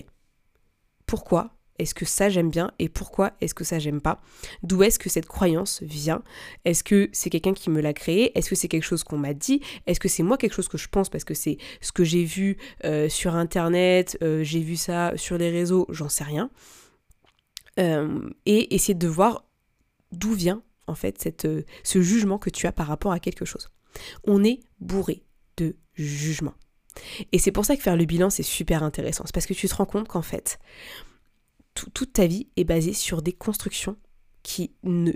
pourquoi 1.07 1.55
est-ce 1.79 1.95
que 1.95 2.05
ça 2.05 2.29
j'aime 2.29 2.51
bien 2.51 2.71
et 2.79 2.89
pourquoi 2.89 3.33
est-ce 3.41 3.55
que 3.55 3.65
ça 3.65 3.79
j'aime 3.79 4.01
pas? 4.01 4.23
D'où 4.63 4.83
est-ce 4.83 4.99
que 4.99 5.09
cette 5.09 5.27
croyance 5.27 5.83
vient? 5.83 6.23
Est-ce 6.65 6.85
que 6.85 7.09
c'est 7.13 7.31
quelqu'un 7.31 7.53
qui 7.53 7.71
me 7.71 7.81
l'a 7.81 7.93
créé? 7.93 8.37
Est-ce 8.39 8.49
que 8.49 8.55
c'est 8.55 8.69
quelque 8.69 8.85
chose 8.85 9.03
qu'on 9.03 9.19
m'a 9.19 9.35
dit? 9.35 9.61
Est-ce 9.87 9.99
que 9.99 10.09
c'est 10.09 10.23
moi 10.23 10.39
quelque 10.39 10.55
chose 10.55 10.69
que 10.69 10.79
je 10.79 10.89
pense 10.89 11.09
parce 11.09 11.25
que 11.25 11.35
c'est 11.35 11.59
ce 11.81 11.93
que 11.93 12.05
j'ai 12.05 12.25
vu 12.25 12.59
euh, 12.85 13.09
sur 13.09 13.35
internet, 13.35 14.17
euh, 14.23 14.45
j'ai 14.45 14.61
vu 14.61 14.77
ça 14.77 15.13
sur 15.17 15.37
les 15.37 15.51
réseaux, 15.51 15.87
j'en 15.89 16.09
sais 16.09 16.25
rien. 16.25 16.51
Euh, 17.81 18.21
et 18.47 18.75
essayer 18.75 18.95
de 18.95 19.09
voir 19.09 19.45
d'où 20.13 20.33
vient 20.33 20.63
en 20.87 20.95
fait 20.95 21.21
cette, 21.21 21.49
ce 21.83 22.03
jugement 22.03 22.39
que 22.39 22.51
tu 22.51 22.67
as 22.67 22.73
par 22.73 22.87
rapport 22.87 23.13
à 23.13 23.21
quelque 23.21 23.45
chose. 23.45 23.71
On 24.25 24.43
est 24.45 24.61
bourré 24.81 25.25
de 25.57 25.77
jugement. 25.95 26.55
Et 27.33 27.39
c'est 27.39 27.53
pour 27.53 27.65
ça 27.65 27.77
que 27.77 27.83
faire 27.83 27.97
le 27.97 28.05
bilan, 28.05 28.31
c'est 28.31 28.43
super 28.43 28.83
intéressant. 28.83 29.25
C'est 29.27 29.35
parce 29.35 29.47
que 29.47 29.55
tu 29.55 29.69
te 29.69 29.75
rends 29.75 29.87
compte 29.87 30.09
qu'en 30.09 30.23
fait, 30.23 30.59
toute 31.75 32.13
ta 32.13 32.27
vie 32.27 32.49
est 32.57 32.65
basée 32.65 32.93
sur 32.93 33.23
des 33.23 33.33
constructions 33.33 33.97
qui 34.43 34.73
ne, 34.85 35.13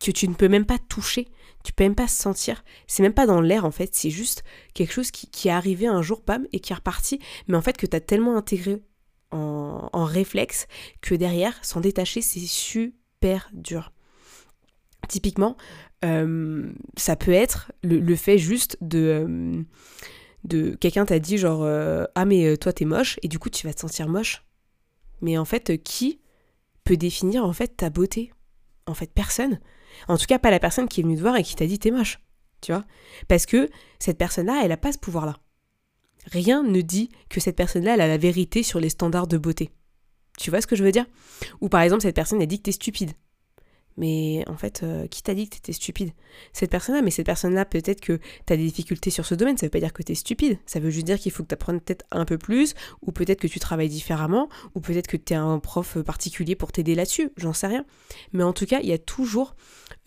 que 0.00 0.10
tu 0.10 0.26
ne 0.26 0.34
peux 0.34 0.48
même 0.48 0.64
pas 0.64 0.78
toucher, 0.78 1.28
tu 1.62 1.72
peux 1.72 1.84
même 1.84 1.94
pas 1.94 2.08
sentir. 2.08 2.64
C'est 2.86 3.02
même 3.02 3.12
pas 3.12 3.26
dans 3.26 3.40
l'air 3.40 3.64
en 3.64 3.70
fait, 3.70 3.94
c'est 3.94 4.10
juste 4.10 4.42
quelque 4.74 4.92
chose 4.92 5.10
qui, 5.10 5.48
est 5.48 5.52
arrivé 5.52 5.86
un 5.86 6.02
jour, 6.02 6.22
bam, 6.26 6.46
et 6.52 6.60
qui 6.60 6.72
est 6.72 6.76
reparti, 6.76 7.20
mais 7.46 7.56
en 7.56 7.62
fait 7.62 7.76
que 7.76 7.86
tu 7.86 7.94
as 7.94 8.00
tellement 8.00 8.36
intégré 8.36 8.82
en, 9.30 10.04
réflexe 10.04 10.66
que 11.02 11.14
derrière, 11.14 11.62
s'en 11.64 11.80
détacher, 11.80 12.20
c'est 12.20 12.40
super 12.40 13.48
dur. 13.52 13.92
Typiquement, 15.10 15.56
euh, 16.04 16.72
ça 16.96 17.16
peut 17.16 17.32
être 17.32 17.72
le, 17.82 18.14
fait 18.16 18.38
juste 18.38 18.78
de... 18.80 19.26
Euh, 19.28 19.62
de 20.44 20.74
quelqu'un 20.74 21.04
t'a 21.04 21.18
dit 21.18 21.36
genre 21.36 21.64
euh, 21.64 22.06
ah 22.14 22.24
mais 22.24 22.56
toi 22.56 22.72
t'es 22.72 22.86
moche 22.86 23.18
et 23.22 23.28
du 23.28 23.38
coup 23.38 23.50
tu 23.50 23.66
vas 23.66 23.74
te 23.74 23.80
sentir 23.80 24.08
moche 24.08 24.42
mais 25.20 25.38
en 25.38 25.44
fait, 25.44 25.82
qui 25.82 26.20
peut 26.84 26.96
définir 26.96 27.44
en 27.44 27.52
fait 27.52 27.76
ta 27.76 27.90
beauté? 27.90 28.32
En 28.86 28.94
fait, 28.94 29.12
personne. 29.12 29.60
En 30.08 30.16
tout 30.16 30.26
cas, 30.26 30.38
pas 30.38 30.50
la 30.50 30.58
personne 30.58 30.88
qui 30.88 31.00
est 31.00 31.02
venue 31.02 31.16
te 31.16 31.20
voir 31.20 31.36
et 31.36 31.42
qui 31.42 31.54
t'a 31.54 31.66
dit 31.66 31.78
t'es 31.78 31.90
moche. 31.90 32.20
Tu 32.60 32.72
vois? 32.72 32.84
Parce 33.28 33.46
que 33.46 33.68
cette 33.98 34.18
personne-là, 34.18 34.60
elle 34.62 34.68
n'a 34.68 34.76
pas 34.76 34.92
ce 34.92 34.98
pouvoir-là. 34.98 35.38
Rien 36.26 36.62
ne 36.62 36.80
dit 36.80 37.10
que 37.28 37.40
cette 37.40 37.56
personne-là, 37.56 37.94
elle 37.94 38.00
a 38.02 38.08
la 38.08 38.18
vérité 38.18 38.62
sur 38.62 38.80
les 38.80 38.90
standards 38.90 39.26
de 39.26 39.38
beauté. 39.38 39.70
Tu 40.38 40.50
vois 40.50 40.60
ce 40.60 40.66
que 40.66 40.76
je 40.76 40.84
veux 40.84 40.92
dire? 40.92 41.06
Ou 41.60 41.68
par 41.68 41.80
exemple, 41.80 42.02
cette 42.02 42.14
personne 42.14 42.42
a 42.42 42.46
dit 42.46 42.58
que 42.58 42.64
t'es 42.64 42.72
stupide. 42.72 43.12
Mais 44.00 44.42
en 44.48 44.56
fait, 44.56 44.82
euh, 44.82 45.06
qui 45.08 45.22
t'a 45.22 45.34
dit 45.34 45.46
que 45.46 45.56
t'étais 45.56 45.74
stupide? 45.74 46.12
Cette 46.54 46.70
personne-là, 46.70 47.02
mais 47.02 47.10
cette 47.10 47.26
personne-là, 47.26 47.66
peut-être 47.66 48.00
que 48.00 48.18
t'as 48.46 48.56
des 48.56 48.64
difficultés 48.64 49.10
sur 49.10 49.26
ce 49.26 49.34
domaine, 49.34 49.58
ça 49.58 49.66
veut 49.66 49.70
pas 49.70 49.78
dire 49.78 49.92
que 49.92 50.02
t'es 50.02 50.14
stupide. 50.14 50.58
Ça 50.64 50.80
veut 50.80 50.88
juste 50.88 51.04
dire 51.04 51.18
qu'il 51.18 51.30
faut 51.30 51.42
que 51.42 51.48
t'apprennes 51.48 51.82
peut-être 51.82 52.06
un 52.10 52.24
peu 52.24 52.38
plus, 52.38 52.74
ou 53.02 53.12
peut-être 53.12 53.38
que 53.38 53.46
tu 53.46 53.60
travailles 53.60 53.90
différemment, 53.90 54.48
ou 54.74 54.80
peut-être 54.80 55.06
que 55.06 55.18
t'es 55.18 55.34
un 55.34 55.58
prof 55.58 55.98
particulier 55.98 56.56
pour 56.56 56.72
t'aider 56.72 56.94
là-dessus, 56.94 57.30
j'en 57.36 57.52
sais 57.52 57.66
rien. 57.66 57.84
Mais 58.32 58.42
en 58.42 58.54
tout 58.54 58.64
cas, 58.64 58.80
il 58.80 58.88
y 58.88 58.94
a 58.94 58.98
toujours 58.98 59.54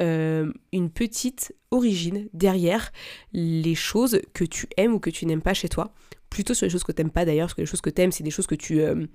euh, 0.02 0.52
une 0.72 0.90
petite 0.90 1.54
origine 1.70 2.28
derrière 2.34 2.92
les 3.32 3.76
choses 3.76 4.22
que 4.34 4.44
tu 4.44 4.68
aimes 4.78 4.96
ou 4.96 5.00
que 5.00 5.12
tu 5.12 5.28
n'aimes 5.28 5.44
pas 5.44 5.54
chez 5.54 5.70
toi. 5.70 5.94
Plutôt 6.32 6.56
sur 6.56 6.66
les 6.66 6.72
choses 6.72 6.84
que 6.84 6.92
t'aimes 6.92 7.12
pas 7.12 7.26
d'ailleurs, 7.26 7.46
parce 7.46 7.54
que 7.54 7.62
les 7.62 7.68
choses 7.68 7.82
que 7.82 7.92
t'aimes, 7.92 8.12
c'est 8.12 8.24
des 8.24 8.32
choses 8.32 8.48
que 8.48 8.56
tu, 8.56 8.82
euh, 8.82 9.06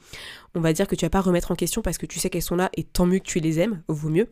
on 0.55 0.61
va 0.61 0.73
dire 0.73 0.87
que 0.87 0.95
tu 0.95 1.05
vas 1.05 1.11
pas 1.11 1.21
remettre 1.21 1.51
en 1.51 1.57
question 1.57 1.83
parce 1.83 1.99
que 1.99 2.07
tu 2.07 2.21
sais 2.21 2.31
qu'elles 2.31 2.43
sont 2.43 2.55
là 2.55 2.71
et 2.75 2.85
tant 2.85 3.07
mieux 3.07 3.19
que 3.19 3.27
tu 3.27 3.41
les 3.41 3.59
aimes, 3.59 3.83
vaut 3.89 4.09
mieux 4.09 4.29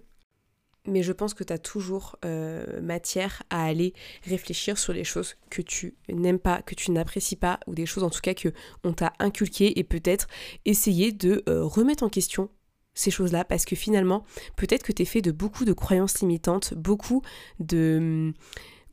mais 0.87 1.03
je 1.03 1.13
pense 1.13 1.35
que 1.35 1.45
tu 1.45 1.53
as 1.53 1.59
toujours 1.59 2.17
euh, 2.25 2.81
matière 2.81 3.43
à 3.51 3.65
aller 3.65 3.95
réfléchir 4.25 4.79
sur 4.79 4.93
les 4.93 5.05
choses 5.05 5.37
que 5.51 5.63
tu 5.63 5.95
n'aimes 6.09 6.39
pas, 6.39 6.63
que 6.63 6.75
tu 6.75 6.91
n'apprécies 6.91 7.37
pas, 7.37 7.61
ou 7.67 7.75
des 7.75 7.87
choses 7.87 8.05
en 8.05 8.11
tout 8.11 8.21
cas 8.21 8.35
que 8.35 8.49
on 8.85 8.93
t'a 8.93 9.13
inculquées 9.19 9.79
et 9.79 9.85
peut-être 9.85 10.27
essayer 10.65 11.13
de 11.13 11.43
euh, 11.49 11.65
remettre 11.65 12.03
en 12.03 12.09
question 12.09 12.51
ces 12.95 13.11
choses-là 13.11 13.45
parce 13.45 13.65
que 13.65 13.77
finalement, 13.77 14.25
peut-être 14.57 14.83
que 14.83 14.93
tu 14.93 15.03
es 15.03 15.07
fait 15.07 15.23
de 15.23 15.31
beaucoup 15.31 15.65
de 15.65 15.73
croyances 15.73 16.21
limitantes, 16.21 16.75
beaucoup 16.75 17.23
de 17.61 18.33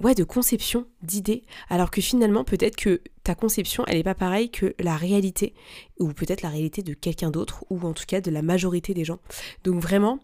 ouais, 0.02 0.16
de 0.16 0.24
conception, 0.24 0.86
d'idées, 1.02 1.44
alors 1.70 1.92
que 1.92 2.02
finalement, 2.02 2.44
peut-être 2.44 2.76
que 2.76 3.02
ta 3.24 3.36
conception, 3.36 3.86
elle 3.88 3.98
n'est 3.98 4.04
pas 4.04 4.16
pareille 4.16 4.50
que 4.50 4.76
la 4.80 4.98
réalité, 4.98 5.54
ou 6.00 6.12
peut-être 6.14 6.42
la 6.42 6.50
réalité 6.50 6.82
de 6.82 6.94
quelqu'un 6.94 7.32
d'autre, 7.32 7.64
ou 7.70 7.80
en 7.82 7.94
tout 7.94 8.06
cas 8.06 8.22
de 8.22 8.32
la 8.32 8.42
majorité 8.42 8.94
des 8.94 9.06
gens. 9.06 9.20
Donc 9.64 9.82
vraiment, 9.82 10.20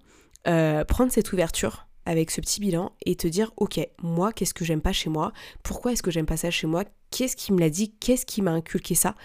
euh, 0.47 0.83
prendre 0.85 1.11
cette 1.11 1.31
ouverture 1.33 1.87
avec 2.05 2.31
ce 2.31 2.41
petit 2.41 2.61
bilan 2.61 2.93
et 3.05 3.15
te 3.15 3.27
dire 3.27 3.51
ok 3.57 3.79
moi 4.01 4.31
qu'est-ce 4.31 4.53
que 4.53 4.65
j'aime 4.65 4.81
pas 4.81 4.93
chez 4.93 5.09
moi? 5.09 5.33
Pourquoi 5.63 5.91
est-ce 5.91 6.01
que 6.01 6.11
j'aime 6.11 6.25
pas 6.25 6.37
ça 6.37 6.49
chez 6.49 6.65
moi? 6.65 6.85
Qu'est-ce 7.11 7.35
qui 7.35 7.51
me 7.51 7.59
l'a 7.59 7.69
dit? 7.69 7.93
Qu'est-ce 7.99 8.25
qui 8.25 8.41
m'a 8.41 8.51
inculqué 8.51 8.95
ça? 8.95 9.15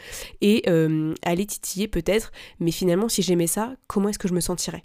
Et 0.41 0.65
euh, 0.69 1.15
aller 1.23 1.47
titiller 1.47 1.89
peut-être 1.89 2.33
mais 2.59 2.73
finalement 2.73 3.09
si 3.09 3.23
j'aimais 3.23 3.47
ça 3.47 3.75
comment 3.87 4.09
est-ce 4.09 4.19
que 4.19 4.29
je 4.29 4.35
me 4.35 4.41
sentirais? 4.41 4.85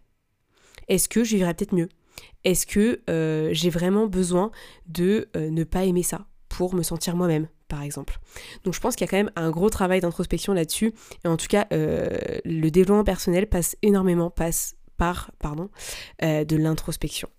Est-ce 0.88 1.10
que 1.10 1.24
je 1.24 1.36
vivrais 1.36 1.54
peut-être 1.54 1.76
mieux? 1.76 1.90
Est-ce 2.44 2.66
que 2.66 3.02
euh, 3.10 3.50
j'ai 3.54 3.70
vraiment 3.70 4.08
besoin 4.08 4.52
de 4.88 5.30
ne 5.36 5.64
pas 5.64 5.84
aimer 5.84 6.04
ça 6.04 6.26
pour 6.48 6.76
me 6.76 6.84
sentir 6.84 7.16
moi-même 7.16 7.48
par 7.68 7.82
exemple? 7.82 8.20
Donc 8.64 8.74
je 8.74 8.80
pense 8.80 8.96
qu'il 8.96 9.06
y 9.06 9.10
a 9.10 9.12
quand 9.12 9.18
même 9.18 9.32
un 9.36 9.50
gros 9.50 9.70
travail 9.70 10.00
d'introspection 10.00 10.54
là-dessus. 10.54 10.94
Et 11.26 11.28
en 11.28 11.38
tout 11.38 11.48
cas, 11.48 11.68
le 11.72 12.70
développement 12.70 13.04
personnel 13.04 13.48
passe 13.48 13.76
énormément, 13.82 14.30
passe 14.30 14.76
euh, 16.24 16.44
de 16.44 16.56
l'introspection. 16.56 17.30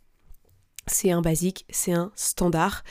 C'est 0.86 1.10
un 1.10 1.20
basique, 1.20 1.66
c'est 1.70 1.92
un 1.92 2.10
standard. 2.16 2.82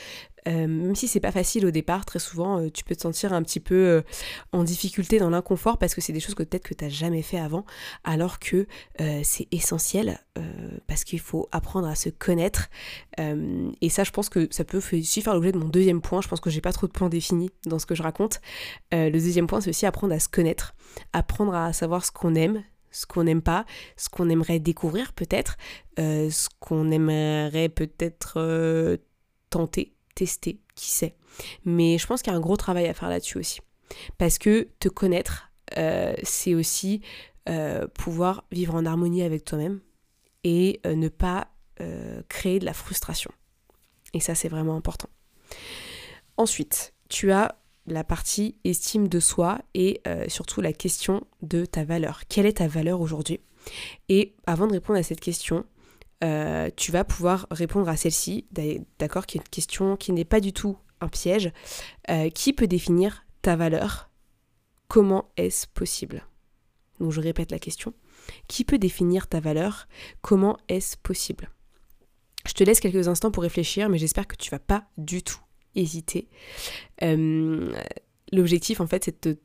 Euh, 0.48 0.66
même 0.66 0.94
si 0.94 1.06
c'est 1.06 1.20
pas 1.20 1.32
facile 1.32 1.66
au 1.66 1.70
départ, 1.70 2.06
très 2.06 2.18
souvent 2.18 2.58
euh, 2.58 2.70
tu 2.70 2.82
peux 2.82 2.96
te 2.96 3.02
sentir 3.02 3.34
un 3.34 3.42
petit 3.42 3.60
peu 3.60 4.02
en 4.52 4.64
difficulté 4.64 5.18
dans 5.18 5.28
l'inconfort 5.28 5.76
parce 5.76 5.94
que 5.94 6.00
c'est 6.00 6.14
des 6.14 6.20
choses 6.20 6.34
que 6.34 6.42
peut-être 6.42 6.66
que 6.66 6.72
tu 6.72 6.82
n'as 6.82 6.90
jamais 6.90 7.20
fait 7.20 7.38
avant, 7.38 7.66
alors 8.04 8.38
que 8.38 8.66
c'est 9.22 9.48
essentiel 9.50 10.18
parce 10.86 11.04
qu'il 11.04 11.20
faut 11.20 11.46
apprendre 11.52 11.88
à 11.88 11.94
se 11.94 12.08
connaître. 12.08 12.70
et 13.18 13.88
ça, 13.90 14.04
je 14.04 14.12
pense 14.12 14.30
que 14.30 14.48
ça 14.50 14.64
peut 14.64 14.78
aussi 14.78 15.20
faire 15.20 15.34
l'objet 15.34 15.52
de 15.52 15.58
mon 15.58 15.68
deuxième 15.68 16.00
point. 16.00 16.22
Je 16.22 16.28
pense 16.28 16.40
que 16.40 16.48
j'ai 16.48 16.62
pas 16.62 16.72
trop 16.72 16.86
de 16.86 16.92
points 16.92 17.10
définis 17.10 17.50
dans 17.66 17.78
ce 17.78 17.84
que 17.84 17.94
je 17.94 18.02
raconte. 18.02 18.40
le 18.92 19.10
deuxième 19.10 19.46
point, 19.46 19.60
c'est 19.60 19.70
aussi 19.70 19.84
apprendre 19.84 20.14
à 20.14 20.20
se 20.20 20.28
connaître, 20.28 20.74
apprendre 21.12 21.54
à 21.54 21.74
savoir 21.74 22.02
ce 22.02 22.12
qu'on 22.12 22.34
aime, 22.34 22.62
ce 22.90 23.06
qu'on 23.06 23.24
n'aime 23.24 23.42
pas, 23.42 23.64
ce 23.96 24.08
qu'on 24.08 24.28
aimerait 24.28 24.58
découvrir 24.58 25.12
peut-être, 25.12 25.56
euh, 25.98 26.30
ce 26.30 26.48
qu'on 26.58 26.90
aimerait 26.90 27.68
peut-être 27.68 28.34
euh, 28.36 28.96
tenter, 29.50 29.94
tester, 30.14 30.60
qui 30.74 30.90
sait. 30.90 31.16
Mais 31.64 31.98
je 31.98 32.06
pense 32.06 32.22
qu'il 32.22 32.32
y 32.32 32.34
a 32.34 32.38
un 32.38 32.42
gros 32.42 32.56
travail 32.56 32.86
à 32.86 32.94
faire 32.94 33.08
là-dessus 33.08 33.38
aussi. 33.38 33.60
Parce 34.18 34.38
que 34.38 34.68
te 34.78 34.88
connaître, 34.88 35.50
euh, 35.76 36.14
c'est 36.22 36.54
aussi 36.54 37.02
pouvoir 37.94 38.44
vivre 38.52 38.76
en 38.76 38.86
harmonie 38.86 39.24
avec 39.24 39.44
toi-même 39.44 39.80
et 40.44 40.80
ne 40.84 41.08
pas 41.08 41.48
créer 42.28 42.60
de 42.60 42.64
la 42.64 42.72
frustration. 42.72 43.32
Et 44.14 44.20
ça, 44.20 44.36
c'est 44.36 44.48
vraiment 44.48 44.76
important. 44.76 45.08
Ensuite, 46.36 46.94
tu 47.08 47.32
as 47.32 47.60
la 47.90 48.04
partie 48.04 48.56
estime 48.64 49.08
de 49.08 49.20
soi 49.20 49.60
et 49.74 50.00
euh, 50.06 50.24
surtout 50.28 50.60
la 50.60 50.72
question 50.72 51.26
de 51.42 51.64
ta 51.64 51.84
valeur. 51.84 52.22
Quelle 52.28 52.46
est 52.46 52.58
ta 52.58 52.68
valeur 52.68 53.00
aujourd'hui? 53.00 53.40
Et 54.08 54.34
avant 54.46 54.66
de 54.66 54.72
répondre 54.72 54.98
à 54.98 55.02
cette 55.02 55.20
question, 55.20 55.64
euh, 56.22 56.70
tu 56.76 56.92
vas 56.92 57.04
pouvoir 57.04 57.46
répondre 57.50 57.88
à 57.88 57.96
celle-ci, 57.96 58.46
d'accord, 58.98 59.26
qui 59.26 59.38
est 59.38 59.40
une 59.40 59.48
question 59.48 59.96
qui 59.96 60.12
n'est 60.12 60.24
pas 60.24 60.40
du 60.40 60.52
tout 60.52 60.78
un 61.00 61.08
piège. 61.08 61.52
Euh, 62.10 62.30
qui 62.30 62.52
peut 62.52 62.66
définir 62.66 63.24
ta 63.42 63.56
valeur? 63.56 64.10
Comment 64.88 65.30
est-ce 65.36 65.66
possible? 65.66 66.26
Donc 67.00 67.12
je 67.12 67.20
répète 67.20 67.50
la 67.50 67.58
question. 67.58 67.94
Qui 68.48 68.64
peut 68.64 68.78
définir 68.78 69.26
ta 69.26 69.40
valeur? 69.40 69.88
Comment 70.20 70.58
est-ce 70.68 70.96
possible? 70.96 71.50
Je 72.46 72.52
te 72.52 72.64
laisse 72.64 72.80
quelques 72.80 73.08
instants 73.08 73.30
pour 73.30 73.42
réfléchir, 73.42 73.88
mais 73.88 73.98
j'espère 73.98 74.26
que 74.26 74.36
tu 74.36 74.50
vas 74.50 74.58
pas 74.58 74.84
du 74.96 75.22
tout 75.22 75.40
hésiter. 75.74 76.28
Euh, 77.02 77.72
l'objectif, 78.32 78.80
en 78.80 78.86
fait, 78.86 79.04
c'est 79.04 79.26
de 79.26 79.38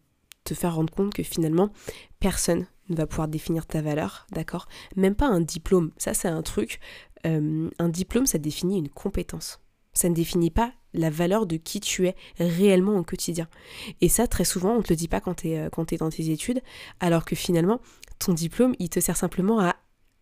te 0.44 0.54
faire 0.54 0.76
rendre 0.76 0.94
compte 0.94 1.14
que 1.14 1.24
finalement, 1.24 1.72
personne 2.20 2.68
ne 2.90 2.96
va 2.96 3.08
pouvoir 3.08 3.28
définir 3.28 3.66
ta 3.66 3.82
valeur, 3.82 4.28
d'accord? 4.32 4.68
Même 4.96 5.16
pas 5.16 5.28
un 5.28 5.42
diplôme. 5.42 5.92
Ça, 5.98 6.14
c'est 6.14 6.28
un 6.28 6.44
truc. 6.44 6.80
Euh, 7.26 7.70
un 7.80 7.90
diplôme, 7.90 8.28
ça 8.28 8.38
définit 8.38 8.78
une 8.78 8.90
compétence. 8.90 9.60
Ça 9.94 10.10
ne 10.10 10.14
définit 10.14 10.52
pas 10.52 10.74
la 10.94 11.10
valeur 11.10 11.46
de 11.46 11.58
qui 11.58 11.80
tu 11.80 12.08
es 12.08 12.16
réellement 12.38 12.98
au 12.98 13.04
quotidien. 13.04 13.48
Et 14.02 14.10
ça, 14.10 14.28
très 14.28 14.46
souvent, 14.46 14.74
on 14.74 14.78
ne 14.78 14.84
te 14.84 14.94
le 14.94 14.98
dit 14.98 15.08
pas 15.08 15.20
quand 15.20 15.36
tu 15.36 15.50
es, 15.50 15.70
es 15.92 15.98
dans 15.98 16.10
tes 16.10 16.30
études, 16.30 16.62
alors 17.00 17.26
que 17.26 17.36
finalement, 17.36 17.80
ton 18.20 18.34
diplôme, 18.34 18.76
il 18.80 18.90
te 18.90 19.00
sert 19.00 19.18
simplement 19.18 19.60
à 19.60 19.76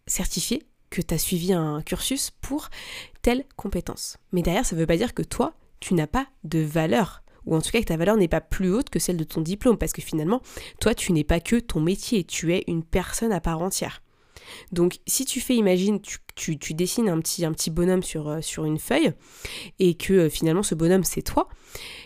certifier 0.08 0.64
que 0.90 1.02
tu 1.02 1.14
as 1.14 1.18
suivi 1.18 1.54
un 1.54 1.82
cursus 1.82 2.32
pour 2.42 2.70
telle 3.22 3.46
compétence. 3.56 4.18
Mais 4.32 4.42
derrière, 4.42 4.66
ça 4.66 4.76
ne 4.76 4.82
veut 4.82 4.88
pas 4.88 4.98
dire 4.98 5.14
que 5.14 5.24
toi, 5.24 5.56
tu 5.84 5.94
n'as 5.94 6.08
pas 6.08 6.28
de 6.44 6.60
valeur 6.60 7.24
ou 7.46 7.56
en 7.56 7.62
tout 7.62 7.72
cas 7.72 7.82
que 7.82 7.86
ta 7.86 7.98
valeur 7.98 8.16
n'est 8.16 8.30
pas 8.30 8.40
plus 8.40 8.72
haute 8.74 8.90
que 8.90 9.00
celle 9.00 9.18
de 9.18 9.26
ton 9.26 9.42
diplôme, 9.42 9.78
parce 9.78 9.92
que 9.92 10.02
finalement, 10.02 10.42
toi, 10.80 10.96
tu 10.96 11.12
n'es 11.12 11.26
pas 11.26 11.42
que 11.42 11.58
ton 11.58 11.82
métier, 11.82 12.24
tu 12.24 12.54
es 12.54 12.64
une 12.68 12.84
personne 12.84 13.34
à 13.34 13.42
part 13.42 13.62
entière. 13.62 14.02
Donc 14.72 15.00
si 15.08 15.26
tu 15.26 15.42
fais, 15.42 15.56
imagine, 15.56 16.00
tu, 16.36 16.56
dessines 16.74 17.10
un 17.10 17.20
petit, 17.20 17.70
bonhomme 17.70 18.02
sur, 18.02 18.30
euh, 18.30 18.42
sur 18.42 18.64
une 18.64 18.80
feuille, 18.80 19.12
et 19.80 19.96
que 19.96 20.14
euh, 20.14 20.30
finalement 20.30 20.64
ce 20.64 20.74
bonhomme 20.76 21.04
c'est 21.04 21.22
toi, 21.22 21.50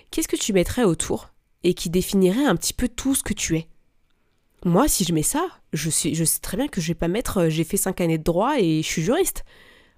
qu'est-ce 0.10 0.28
que 0.28 0.36
tu 0.36 0.54
mettrais 0.54 0.84
autour 0.84 1.30
et 1.64 1.74
qui 1.74 1.90
définirait 1.92 2.46
un 2.46 2.56
petit 2.56 2.74
peu 2.74 2.88
tout 2.88 3.14
ce 3.14 3.24
que 3.24 3.34
tu 3.34 3.58
es? 3.58 3.68
Moi, 4.66 4.88
si 4.88 5.04
je 5.04 5.14
mets 5.14 5.24
ça, 5.24 5.48
je 5.72 5.90
sais, 5.90 6.16
je 6.16 6.24
sais 6.24 6.40
très 6.40 6.58
bien 6.58 6.68
que 6.68 6.82
je 6.82 6.88
vais 6.88 6.96
pas 6.96 7.08
mettre 7.08 7.42
euh, 7.42 7.50
j'ai 7.50 7.64
fait 7.64 7.78
5 7.78 8.02
années 8.02 8.18
de 8.18 8.24
droit 8.24 8.60
et 8.60 8.82
je 8.82 8.88
suis 8.88 9.04
juriste. 9.04 9.44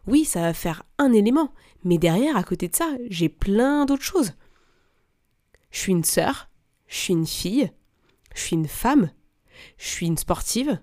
Oui, 0.09 0.25
ça 0.25 0.41
va 0.41 0.55
faire 0.55 0.81
un 0.97 1.13
élément, 1.13 1.53
mais 1.83 1.99
derrière, 1.99 2.35
à 2.35 2.43
côté 2.43 2.67
de 2.67 2.75
ça, 2.75 2.89
j'ai 3.09 3.29
plein 3.29 3.85
d'autres 3.85 4.03
choses. 4.03 4.33
Je 5.69 5.77
suis 5.77 5.91
une 5.91 6.03
sœur, 6.03 6.49
je 6.87 6.95
suis 6.95 7.13
une 7.13 7.27
fille, 7.27 7.71
je 8.33 8.41
suis 8.41 8.55
une 8.55 8.67
femme, 8.67 9.11
je 9.77 9.87
suis 9.87 10.07
une 10.07 10.17
sportive, 10.17 10.79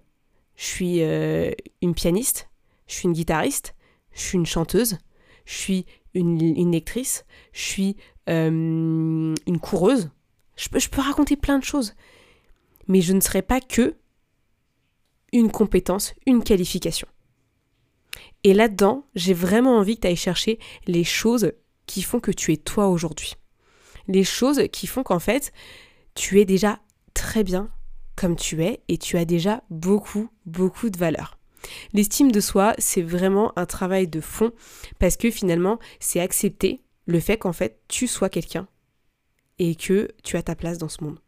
je 0.55 0.65
suis 0.65 1.03
euh, 1.03 1.51
une 1.83 1.95
pianiste, 1.95 2.49
je 2.87 2.95
suis 2.95 3.07
une 3.07 3.15
guitariste, 3.15 3.75
je 4.13 4.21
suis 4.21 4.39
une 4.39 4.47
chanteuse, 4.47 4.97
je 5.45 5.55
suis 5.55 5.87
une, 6.15 6.71
lectrice, 6.71 7.25
je 7.53 7.63
suis 7.63 7.97
euh, 8.29 9.35
une 9.45 9.61
coureuse. 9.61 10.09
Je 10.55 10.69
je 10.79 10.89
peux 10.89 11.01
raconter 11.01 11.35
plein 11.37 11.59
de 11.59 11.65
choses. 11.65 11.95
Mais 12.87 13.01
je 13.01 13.13
ne 13.13 13.21
serai 13.21 13.43
pas 13.43 13.61
que 13.61 13.97
une 15.33 15.51
compétence, 15.51 16.15
une 16.27 16.45
qualification. 16.45 17.09
Et 18.47 18.55
là-dedans, 18.55 19.05
j'ai 19.17 19.35
vraiment 19.35 19.77
envie 19.77 19.97
que 19.97 20.03
tu 20.03 20.07
ailles 20.07 20.15
chercher 20.15 20.61
les 20.87 21.03
choses 21.03 21.51
qui 21.87 22.01
font 22.01 22.21
que 22.21 22.31
tu 22.31 22.53
es 22.53 22.57
toi 22.57 22.87
aujourd'hui. 22.87 23.35
Les 24.07 24.23
choses 24.23 24.69
qui 24.71 24.87
font 24.87 25.03
qu'en 25.03 25.19
fait, 25.19 25.53
tu 26.15 26.41
es 26.41 26.45
déjà 26.45 26.79
très 27.13 27.43
bien 27.43 27.73
comme 28.15 28.37
tu 28.37 28.63
es 28.63 28.85
et 28.87 28.99
tu 28.99 29.19
as 29.19 29.25
déjà 29.25 29.65
beaucoup, 29.69 30.29
beaucoup 30.45 30.91
de 30.91 30.97
valeur. 30.97 31.41
L'estime 31.93 32.31
de 32.31 32.39
soi, 32.39 32.75
c'est 32.79 33.03
vraiment 33.03 33.53
un 33.59 33.67
travail 33.67 34.07
de 34.07 34.21
fond 34.21 34.53
parce 35.01 35.17
que 35.17 35.33
finalement, 35.33 35.81
c'est 35.99 36.21
accepter 36.21 36.85
le 37.07 37.19
fait 37.19 37.39
qu'en 37.39 37.53
fait, 37.53 37.81
tu 37.89 38.07
sois 38.07 38.29
quelqu'un 38.29 38.69
et 39.59 39.75
que 39.75 40.09
tu 40.23 40.37
as 40.37 40.45
ta 40.45 40.55
place 40.55 40.79
dans 40.79 40.89
ce 40.89 41.03
monde. 41.03 41.19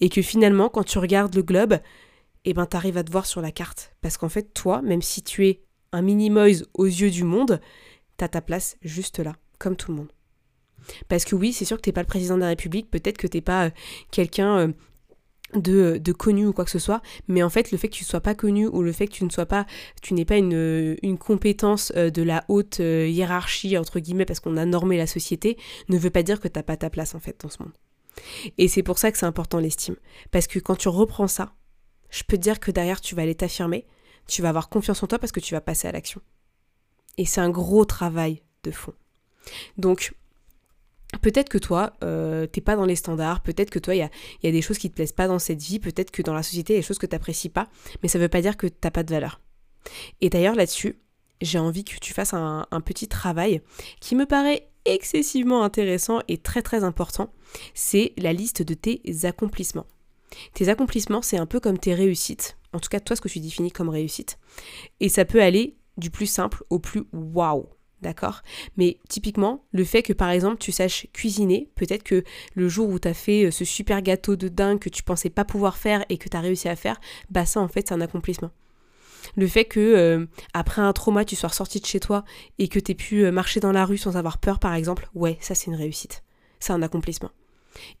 Et 0.00 0.08
que 0.08 0.22
finalement, 0.22 0.68
quand 0.68 0.84
tu 0.84 1.00
regardes 1.00 1.34
le 1.34 1.42
globe, 1.42 1.80
eh 2.44 2.54
ben, 2.54 2.66
tu 2.66 2.76
arrives 2.76 2.98
à 2.98 3.02
te 3.02 3.10
voir 3.10 3.26
sur 3.26 3.40
la 3.40 3.50
carte. 3.50 3.96
Parce 4.00 4.16
qu'en 4.16 4.28
fait, 4.28 4.54
toi, 4.54 4.80
même 4.80 5.02
si 5.02 5.24
tu 5.24 5.48
es 5.48 5.64
un 5.92 6.02
mini-moise 6.02 6.66
aux 6.74 6.86
yeux 6.86 7.10
du 7.10 7.24
monde, 7.24 7.60
tu 8.18 8.24
as 8.24 8.28
ta 8.28 8.40
place 8.40 8.76
juste 8.82 9.18
là, 9.18 9.36
comme 9.58 9.76
tout 9.76 9.90
le 9.90 9.98
monde. 9.98 10.12
Parce 11.08 11.24
que 11.24 11.36
oui, 11.36 11.52
c'est 11.52 11.64
sûr 11.64 11.76
que 11.76 11.82
t'es 11.82 11.92
pas 11.92 12.02
le 12.02 12.06
président 12.06 12.34
de 12.36 12.40
la 12.40 12.48
République, 12.48 12.90
peut-être 12.90 13.18
que 13.18 13.26
t'es 13.26 13.40
pas 13.40 13.66
euh, 13.66 13.70
quelqu'un 14.10 14.58
euh, 14.58 14.72
de, 15.54 16.12
connu 16.12 16.46
ou 16.46 16.52
quoi 16.52 16.64
que 16.64 16.70
ce 16.70 16.78
soit, 16.78 17.02
mais 17.28 17.42
en 17.42 17.50
fait 17.50 17.70
le 17.72 17.78
fait 17.78 17.88
que 17.88 17.94
tu 17.94 18.04
ne 18.04 18.08
sois 18.08 18.20
pas 18.20 18.34
connu 18.34 18.66
ou 18.66 18.82
le 18.82 18.92
fait 18.92 19.06
que 19.06 19.12
tu 19.12 19.24
ne 19.24 19.30
sois 19.30 19.46
pas, 19.46 19.66
tu 20.00 20.14
pas 20.24 20.36
une, 20.36 20.96
une, 21.02 21.18
compétence 21.18 21.92
euh, 21.96 22.10
de 22.10 22.22
la 22.22 22.44
haute 22.48 22.80
euh, 22.80 23.06
hiérarchie 23.06 23.76
entre 23.76 24.00
guillemets 24.00 24.24
parce 24.24 24.40
qu'on 24.40 24.56
a 24.56 24.64
normé 24.64 24.96
la 24.96 25.06
société, 25.06 25.58
ne 25.88 25.98
veut 25.98 26.10
pas 26.10 26.22
dire 26.22 26.40
que 26.40 26.48
t'as 26.48 26.62
pas 26.62 26.76
ta 26.76 26.90
place 26.90 27.14
en 27.14 27.20
fait 27.20 27.40
dans 27.42 27.48
ce 27.48 27.62
monde. 27.62 27.72
Et 28.58 28.68
c'est 28.68 28.82
pour 28.82 28.98
ça 28.98 29.10
que 29.10 29.18
c'est 29.18 29.26
important 29.26 29.58
l'estime, 29.58 29.96
parce 30.30 30.46
que 30.46 30.58
quand 30.58 30.76
tu 30.76 30.88
reprends 30.88 31.28
ça, 31.28 31.54
je 32.10 32.22
peux 32.26 32.38
dire 32.38 32.60
que 32.60 32.70
derrière 32.70 33.00
tu 33.00 33.14
vas 33.14 33.22
aller 33.22 33.34
t'affirmer, 33.34 33.86
tu 34.26 34.42
vas 34.42 34.48
avoir 34.48 34.68
confiance 34.68 35.02
en 35.02 35.06
toi 35.06 35.18
parce 35.18 35.32
que 35.32 35.40
tu 35.40 35.54
vas 35.54 35.60
passer 35.60 35.88
à 35.88 35.92
l'action. 35.92 36.20
Et 37.18 37.26
c'est 37.26 37.40
un 37.40 37.50
gros 37.50 37.84
travail 37.84 38.42
de 38.62 38.70
fond. 38.70 38.94
Donc 39.76 40.14
Peut-être 41.20 41.50
que 41.50 41.58
toi, 41.58 41.92
euh, 42.02 42.46
t'es 42.46 42.62
pas 42.62 42.74
dans 42.74 42.86
les 42.86 42.96
standards, 42.96 43.42
peut-être 43.42 43.70
que 43.70 43.78
toi, 43.78 43.94
il 43.94 43.98
y 43.98 44.48
a, 44.48 44.50
des 44.50 44.62
choses 44.62 44.78
qui 44.78 44.88
te 44.88 44.94
plaisent 44.94 45.12
pas 45.12 45.28
dans 45.28 45.38
cette 45.38 45.60
vie, 45.60 45.78
peut-être 45.78 46.10
que 46.10 46.22
dans 46.22 46.32
la 46.32 46.42
société, 46.42 46.72
il 46.72 46.76
y 46.76 46.78
a 46.78 46.80
des 46.80 46.86
choses 46.86 46.98
que 46.98 47.06
t'apprécies 47.06 47.50
pas, 47.50 47.68
mais 48.02 48.08
ça 48.08 48.18
veut 48.18 48.28
pas 48.28 48.40
dire 48.40 48.56
que 48.56 48.66
t'as 48.66 48.90
pas 48.90 49.02
de 49.02 49.12
valeur. 49.12 49.40
Et 50.20 50.30
d'ailleurs, 50.30 50.54
là-dessus, 50.54 50.98
j'ai 51.42 51.58
envie 51.58 51.84
que 51.84 51.98
tu 51.98 52.14
fasses 52.14 52.34
un, 52.34 52.66
petit 52.84 53.08
travail 53.08 53.60
qui 54.00 54.14
me 54.14 54.26
paraît 54.26 54.68
excessivement 54.84 55.62
intéressant 55.64 56.20
et 56.28 56.38
très 56.38 56.62
très 56.62 56.82
important, 56.82 57.30
c'est 57.74 58.12
la 58.16 58.32
liste 58.32 58.62
de 58.62 58.74
tes 58.74 59.02
accomplissements. 59.24 59.86
Tes 60.54 60.68
accomplissements, 60.68 61.22
c'est 61.22 61.38
un 61.38 61.46
peu 61.46 61.60
comme 61.60 61.78
tes 61.78 61.94
réussites, 61.94 62.56
en 62.72 62.80
tout 62.80 62.88
cas 62.88 63.00
toi 63.00 63.16
ce 63.16 63.20
que 63.20 63.28
tu 63.28 63.40
définis 63.40 63.72
comme 63.72 63.88
réussite, 63.88 64.38
et 65.00 65.08
ça 65.08 65.24
peut 65.24 65.42
aller 65.42 65.76
du 65.96 66.10
plus 66.10 66.26
simple 66.26 66.64
au 66.70 66.78
plus 66.78 67.04
waouh. 67.12 67.68
D'accord? 68.00 68.42
Mais 68.76 68.98
typiquement, 69.08 69.64
le 69.70 69.84
fait 69.84 70.02
que 70.02 70.12
par 70.12 70.30
exemple 70.30 70.58
tu 70.58 70.72
saches 70.72 71.06
cuisiner, 71.12 71.70
peut-être 71.76 72.02
que 72.02 72.24
le 72.54 72.68
jour 72.68 72.88
où 72.88 72.98
tu 72.98 73.06
as 73.06 73.14
fait 73.14 73.44
euh, 73.44 73.50
ce 73.52 73.64
super 73.64 74.02
gâteau 74.02 74.34
de 74.34 74.48
dingue 74.48 74.80
que 74.80 74.88
tu 74.88 75.04
pensais 75.04 75.30
pas 75.30 75.44
pouvoir 75.44 75.76
faire 75.76 76.04
et 76.08 76.18
que 76.18 76.28
tu 76.28 76.36
as 76.36 76.40
réussi 76.40 76.68
à 76.68 76.74
faire, 76.74 77.00
bah 77.30 77.46
ça 77.46 77.60
en 77.60 77.68
fait 77.68 77.86
c'est 77.88 77.94
un 77.94 78.00
accomplissement. 78.00 78.50
Le 79.36 79.46
fait 79.46 79.66
que 79.66 79.78
euh, 79.78 80.26
après 80.52 80.82
un 80.82 80.92
trauma 80.92 81.24
tu 81.24 81.36
sois 81.36 81.48
sorti 81.50 81.78
de 81.78 81.86
chez 81.86 82.00
toi 82.00 82.24
et 82.58 82.66
que 82.66 82.80
tu 82.80 82.90
aies 82.90 82.96
pu 82.96 83.24
euh, 83.24 83.30
marcher 83.30 83.60
dans 83.60 83.70
la 83.70 83.84
rue 83.84 83.98
sans 83.98 84.16
avoir 84.16 84.38
peur 84.38 84.58
par 84.58 84.74
exemple, 84.74 85.08
ouais, 85.14 85.38
ça 85.40 85.54
c'est 85.54 85.66
une 85.66 85.76
réussite. 85.76 86.24
C'est 86.58 86.72
un 86.72 86.82
accomplissement. 86.82 87.30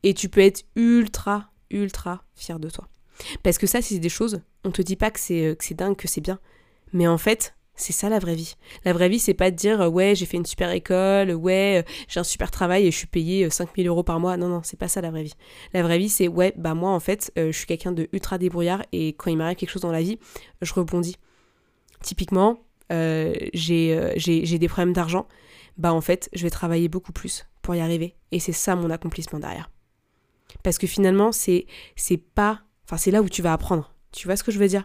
Et 0.02 0.14
tu 0.14 0.28
peux 0.28 0.40
être 0.40 0.64
ultra, 0.74 1.51
ultra 1.72 2.24
fier 2.34 2.58
de 2.58 2.70
toi. 2.70 2.88
Parce 3.42 3.58
que 3.58 3.66
ça, 3.66 3.82
c'est 3.82 3.98
des 3.98 4.08
choses, 4.08 4.40
on 4.64 4.70
te 4.70 4.82
dit 4.82 4.96
pas 4.96 5.10
que 5.10 5.20
c'est 5.20 5.74
dingue, 5.74 5.96
que 5.96 6.08
c'est 6.08 6.20
bien. 6.20 6.38
Mais 6.92 7.06
en 7.06 7.18
fait, 7.18 7.54
c'est 7.74 7.92
ça 7.92 8.08
la 8.08 8.18
vraie 8.18 8.34
vie. 8.34 8.54
La 8.84 8.92
vraie 8.92 9.08
vie, 9.08 9.18
c'est 9.18 9.34
pas 9.34 9.50
de 9.50 9.56
dire 9.56 9.80
euh, 9.80 9.88
ouais, 9.88 10.14
j'ai 10.14 10.26
fait 10.26 10.36
une 10.36 10.46
super 10.46 10.70
école, 10.70 11.32
ouais, 11.32 11.82
euh, 11.82 11.92
j'ai 12.08 12.20
un 12.20 12.24
super 12.24 12.50
travail 12.50 12.86
et 12.86 12.90
je 12.90 12.96
suis 12.96 13.06
payé 13.06 13.48
5000 13.48 13.86
euh, 13.86 13.90
euros 13.90 14.02
par 14.02 14.20
mois. 14.20 14.36
Non, 14.36 14.48
non, 14.48 14.60
c'est 14.62 14.78
pas 14.78 14.88
ça 14.88 15.00
la 15.00 15.10
vraie 15.10 15.22
vie. 15.22 15.34
La 15.72 15.82
vraie 15.82 15.98
vie, 15.98 16.08
c'est 16.08 16.28
ouais, 16.28 16.52
bah 16.56 16.74
moi 16.74 16.90
en 16.90 17.00
fait, 17.00 17.32
je 17.36 17.50
suis 17.50 17.66
quelqu'un 17.66 17.92
de 17.92 18.08
ultra 18.12 18.38
débrouillard 18.38 18.82
et 18.92 19.08
quand 19.14 19.30
il 19.30 19.36
m'arrive 19.36 19.56
quelque 19.56 19.70
chose 19.70 19.82
dans 19.82 19.92
la 19.92 20.02
vie, 20.02 20.18
je 20.60 20.72
rebondis. 20.74 21.16
Typiquement, 22.02 22.58
j'ai 22.90 24.58
des 24.58 24.68
problèmes 24.68 24.92
d'argent, 24.92 25.26
bah 25.78 25.92
en 25.92 26.00
fait, 26.00 26.28
je 26.34 26.42
vais 26.42 26.50
travailler 26.50 26.88
beaucoup 26.88 27.12
plus 27.12 27.46
pour 27.62 27.74
y 27.74 27.80
arriver. 27.80 28.16
Et 28.32 28.38
c'est 28.38 28.52
ça 28.52 28.76
mon 28.76 28.90
accomplissement 28.90 29.38
derrière. 29.38 29.70
Parce 30.62 30.78
que 30.78 30.86
finalement, 30.86 31.32
c'est 31.32 31.66
pas. 32.34 32.62
Enfin, 32.86 32.96
c'est 32.96 33.10
là 33.10 33.22
où 33.22 33.28
tu 33.28 33.42
vas 33.42 33.52
apprendre. 33.52 33.94
Tu 34.12 34.26
vois 34.26 34.36
ce 34.36 34.44
que 34.44 34.52
je 34.52 34.58
veux 34.58 34.68
dire? 34.68 34.84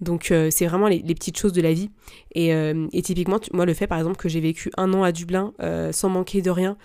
Donc 0.00 0.30
euh, 0.30 0.48
c'est 0.50 0.66
vraiment 0.66 0.88
les, 0.88 1.02
petites 1.02 1.38
choses 1.38 1.52
de 1.52 1.62
la 1.62 1.72
vie. 1.72 1.90
Et, 2.34 2.54
euh, 2.54 2.88
typiquement, 3.02 3.38
moi 3.52 3.66
le 3.66 3.74
fait 3.74 3.86
par 3.86 3.98
exemple 3.98 4.16
que 4.16 4.28
j'ai 4.28 4.40
vécu 4.40 4.70
un 4.76 4.92
an 4.94 5.02
à 5.02 5.12
Dublin 5.12 5.52
euh, 5.60 5.92
sans 5.92 6.08
manquer 6.08 6.42
de 6.42 6.50
rien, 6.50 6.76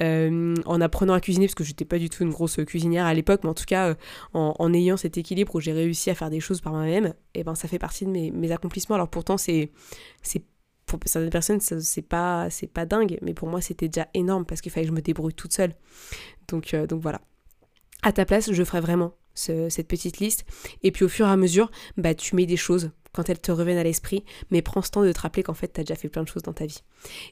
en 0.00 0.80
apprenant 0.80 1.12
à 1.12 1.20
cuisiner, 1.20 1.46
parce 1.46 1.54
que 1.54 1.62
j'étais 1.62 1.84
pas 1.84 1.98
du 1.98 2.10
tout 2.10 2.24
une 2.24 2.30
grosse 2.30 2.56
cuisinière 2.66 3.06
à 3.06 3.14
l'époque, 3.14 3.42
mais 3.44 3.50
en 3.50 3.54
tout 3.54 3.66
cas 3.66 3.94
en, 4.34 4.74
ayant 4.74 4.96
cet 4.96 5.16
équilibre 5.16 5.54
où 5.54 5.60
j'ai 5.60 5.72
réussi 5.72 6.10
à 6.10 6.14
faire 6.16 6.28
des 6.28 6.40
choses 6.40 6.60
par 6.60 6.72
moi-même, 6.72 7.14
et 7.34 7.40
eh 7.40 7.44
ben 7.44 7.54
ça 7.54 7.68
fait 7.68 7.78
partie 7.78 8.04
de 8.04 8.10
mes, 8.10 8.52
accomplissements. 8.52 8.96
Alors 8.96 9.08
pourtant 9.08 9.36
c'est 9.36 9.70
c'est 10.22 10.42
pour 10.86 10.98
certaines 11.06 11.30
personnes 11.30 11.60
c'est 11.60 12.02
pas 12.02 12.50
c'est 12.50 12.66
pas 12.66 12.84
dingue, 12.84 13.18
mais 13.22 13.32
pour 13.32 13.48
moi 13.48 13.60
c'était 13.60 13.86
déjà 13.86 14.08
énorme 14.14 14.44
parce 14.44 14.60
qu'il 14.60 14.72
fallait 14.72 14.86
que 14.86 14.90
je 14.90 14.96
me 14.96 15.02
débrouille 15.02 15.34
toute 15.34 15.52
seule. 15.52 15.74
Donc 16.48 16.74
donc 16.88 17.00
voilà. 17.00 17.20
À 18.02 18.12
ta 18.12 18.24
place, 18.24 18.52
je 18.52 18.64
ferais 18.64 18.80
vraiment 18.80 19.14
cette 19.34 19.88
petite 19.88 20.18
liste. 20.18 20.44
Et 20.82 20.90
puis 20.90 21.04
au 21.04 21.08
fur 21.08 21.26
et 21.26 21.30
à 21.30 21.36
mesure, 21.36 21.70
bah, 21.96 22.14
tu 22.14 22.36
mets 22.36 22.46
des 22.46 22.56
choses 22.56 22.90
quand 23.12 23.28
elles 23.28 23.40
te 23.40 23.52
reviennent 23.52 23.78
à 23.78 23.82
l'esprit, 23.82 24.24
mais 24.50 24.62
prends 24.62 24.82
ce 24.82 24.90
temps 24.90 25.02
de 25.02 25.12
te 25.12 25.20
rappeler 25.20 25.42
qu'en 25.42 25.54
fait, 25.54 25.72
tu 25.72 25.80
as 25.80 25.84
déjà 25.84 25.94
fait 25.94 26.08
plein 26.08 26.22
de 26.22 26.28
choses 26.28 26.42
dans 26.42 26.54
ta 26.54 26.66
vie. 26.66 26.82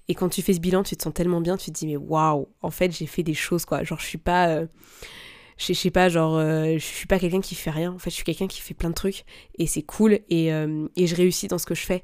Et 0.08 0.14
quand 0.14 0.28
tu 0.28 0.42
fais 0.42 0.52
ce 0.52 0.60
bilan, 0.60 0.82
tu 0.82 0.96
te 0.96 1.02
sens 1.02 1.14
tellement 1.14 1.40
bien, 1.40 1.56
tu 1.56 1.70
te 1.72 1.78
dis, 1.78 1.86
mais 1.86 1.96
waouh, 1.96 2.48
en 2.60 2.70
fait, 2.70 2.92
j'ai 2.92 3.06
fait 3.06 3.22
des 3.22 3.34
choses, 3.34 3.64
quoi. 3.64 3.82
Genre, 3.82 3.98
je 3.98 4.06
suis 4.06 4.18
pas. 4.18 4.48
Euh, 4.48 4.66
je 5.56 5.74
sais 5.74 5.90
pas, 5.90 6.08
genre, 6.08 6.36
euh, 6.36 6.74
je 6.74 6.84
suis 6.84 7.06
pas 7.06 7.18
quelqu'un 7.18 7.40
qui 7.40 7.54
fait 7.54 7.70
rien. 7.70 7.92
En 7.92 7.98
fait, 7.98 8.10
je 8.10 8.14
suis 8.14 8.24
quelqu'un 8.24 8.46
qui 8.46 8.60
fait 8.60 8.72
plein 8.72 8.88
de 8.88 8.94
trucs 8.94 9.24
et 9.58 9.66
c'est 9.66 9.82
cool 9.82 10.20
et, 10.30 10.54
euh, 10.54 10.88
et 10.96 11.06
je 11.06 11.14
réussis 11.14 11.48
dans 11.48 11.58
ce 11.58 11.66
que 11.66 11.74
je 11.74 11.82
fais. 11.82 12.02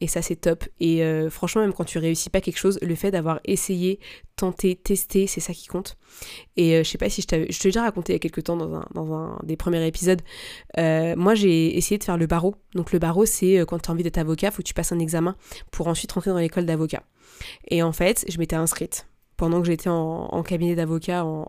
Et 0.00 0.08
ça, 0.08 0.20
c'est 0.20 0.36
top. 0.36 0.64
Et 0.78 1.02
euh, 1.02 1.30
franchement, 1.30 1.62
même 1.62 1.72
quand 1.72 1.84
tu 1.84 1.98
réussis 1.98 2.28
pas 2.28 2.40
quelque 2.40 2.58
chose, 2.58 2.78
le 2.82 2.94
fait 2.94 3.10
d'avoir 3.10 3.40
essayé, 3.44 3.98
tenté, 4.36 4.76
testé, 4.76 5.26
c'est 5.26 5.40
ça 5.40 5.54
qui 5.54 5.66
compte. 5.66 5.96
Et 6.56 6.74
euh, 6.74 6.84
je 6.84 6.90
sais 6.90 6.98
pas 6.98 7.08
si 7.08 7.22
je 7.22 7.26
je 7.26 7.58
te 7.58 7.64
l'ai 7.64 7.70
déjà 7.70 7.82
raconté 7.82 8.12
il 8.12 8.16
y 8.16 8.16
a 8.16 8.20
quelques 8.20 8.44
temps 8.44 8.56
dans 8.56 8.74
un, 8.74 8.86
dans 8.94 9.14
un 9.14 9.40
des 9.42 9.56
premiers 9.56 9.86
épisodes. 9.86 10.20
Euh, 10.78 11.14
moi, 11.16 11.34
j'ai 11.34 11.76
essayé 11.76 11.98
de 11.98 12.04
faire 12.04 12.18
le 12.18 12.26
barreau. 12.26 12.56
Donc, 12.74 12.92
le 12.92 12.98
barreau, 12.98 13.24
c'est 13.24 13.64
quand 13.66 13.78
tu 13.78 13.90
as 13.90 13.92
envie 13.92 14.02
d'être 14.02 14.18
avocat, 14.18 14.50
faut 14.50 14.58
que 14.58 14.68
tu 14.68 14.74
passes 14.74 14.92
un 14.92 14.98
examen 14.98 15.34
pour 15.70 15.88
ensuite 15.88 16.12
rentrer 16.12 16.30
dans 16.30 16.38
l'école 16.38 16.66
d'avocat. 16.66 17.02
Et 17.68 17.82
en 17.82 17.92
fait, 17.92 18.24
je 18.28 18.38
m'étais 18.38 18.56
inscrite 18.56 19.06
pendant 19.36 19.60
que 19.60 19.66
j'étais 19.66 19.90
en, 19.90 20.42
cabinet 20.42 20.74
d'avocat 20.74 21.24
en, 21.24 21.48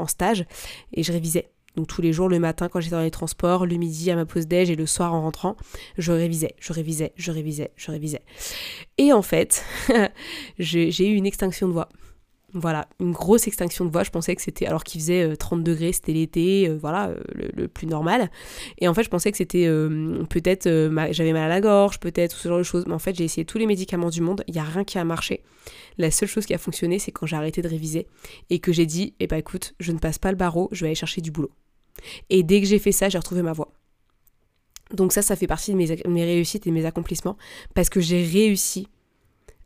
en 0.00 0.06
stage 0.06 0.44
et 0.92 1.02
je 1.02 1.12
révisais. 1.12 1.50
Donc 1.76 1.86
tous 1.86 2.02
les 2.02 2.12
jours, 2.12 2.28
le 2.28 2.38
matin 2.38 2.68
quand 2.68 2.80
j'étais 2.80 2.96
dans 2.96 3.02
les 3.02 3.10
transports, 3.10 3.66
le 3.66 3.76
midi 3.76 4.10
à 4.10 4.16
ma 4.16 4.26
pause 4.26 4.46
déj 4.46 4.70
et 4.70 4.76
le 4.76 4.86
soir 4.86 5.14
en 5.14 5.22
rentrant, 5.22 5.56
je 5.98 6.12
révisais, 6.12 6.54
je 6.58 6.72
révisais, 6.72 7.12
je 7.16 7.30
révisais, 7.30 7.70
je 7.76 7.90
révisais. 7.90 8.22
Et 8.98 9.12
en 9.12 9.22
fait, 9.22 9.64
j'ai 10.58 11.08
eu 11.08 11.14
une 11.14 11.26
extinction 11.26 11.68
de 11.68 11.72
voix. 11.72 11.88
Voilà, 12.52 12.88
une 12.98 13.12
grosse 13.12 13.46
extinction 13.46 13.84
de 13.84 13.90
voix. 13.90 14.02
Je 14.02 14.10
pensais 14.10 14.34
que 14.34 14.42
c'était, 14.42 14.66
alors 14.66 14.82
qu'il 14.82 15.00
faisait 15.00 15.36
30 15.36 15.60
euh, 15.60 15.62
degrés, 15.62 15.92
c'était 15.92 16.12
l'été, 16.12 16.68
euh, 16.68 16.78
voilà, 16.80 17.08
euh, 17.08 17.22
le, 17.32 17.68
plus 17.68 17.86
normal. 17.86 18.28
Et 18.78 18.88
en 18.88 18.94
fait, 18.94 19.04
je 19.04 19.08
pensais 19.08 19.30
que 19.30 19.36
c'était 19.36 19.66
peut-être, 20.28 20.68
j'avais 21.12 21.32
mal 21.32 21.42
à 21.42 21.48
la 21.48 21.60
gorge, 21.60 22.00
peut-être, 22.00 22.36
ce 22.36 22.48
genre 22.48 22.58
de 22.58 22.64
choses. 22.64 22.84
Mais 22.86 22.94
en 22.94 22.98
fait, 22.98 23.14
j'ai 23.14 23.24
essayé 23.24 23.44
tous 23.44 23.58
les 23.58 23.66
médicaments 23.66 24.10
du 24.10 24.20
monde, 24.20 24.42
il 24.48 24.54
n'y 24.54 24.60
a 24.60 24.64
rien 24.64 24.82
qui 24.82 24.98
a 24.98 25.04
marché. 25.04 25.42
La 25.98 26.10
seule 26.10 26.28
chose 26.28 26.46
qui 26.46 26.54
a 26.54 26.58
fonctionné, 26.58 26.98
c'est 26.98 27.12
quand 27.12 27.26
j'ai 27.26 27.36
arrêté 27.36 27.62
de 27.62 27.68
réviser 27.68 28.08
et 28.48 28.58
que 28.58 28.72
j'ai 28.72 28.86
dit, 28.86 29.14
eh 29.20 29.26
ben 29.26 29.36
écoute, 29.36 29.74
je 29.78 29.92
ne 29.92 29.98
passe 29.98 30.18
pas 30.18 30.30
le 30.30 30.36
barreau, 30.36 30.68
je 30.72 30.80
vais 30.80 30.88
aller 30.88 30.94
chercher 30.94 31.20
du 31.20 31.30
boulot. 31.30 31.50
Et 32.30 32.42
dès 32.42 32.60
que 32.60 32.66
j'ai 32.66 32.78
fait 32.78 32.92
ça, 32.92 33.08
j'ai 33.08 33.18
retrouvé 33.18 33.42
ma 33.42 33.52
voix. 33.52 33.72
Donc 34.92 35.12
ça, 35.12 35.22
ça 35.22 35.36
fait 35.36 35.46
partie 35.46 35.72
de 35.72 35.76
mes, 35.76 36.02
mes 36.08 36.24
réussites 36.24 36.66
et 36.66 36.70
mes 36.72 36.84
accomplissements 36.84 37.36
parce 37.74 37.88
que 37.88 38.00
j'ai 38.00 38.24
réussi 38.24 38.88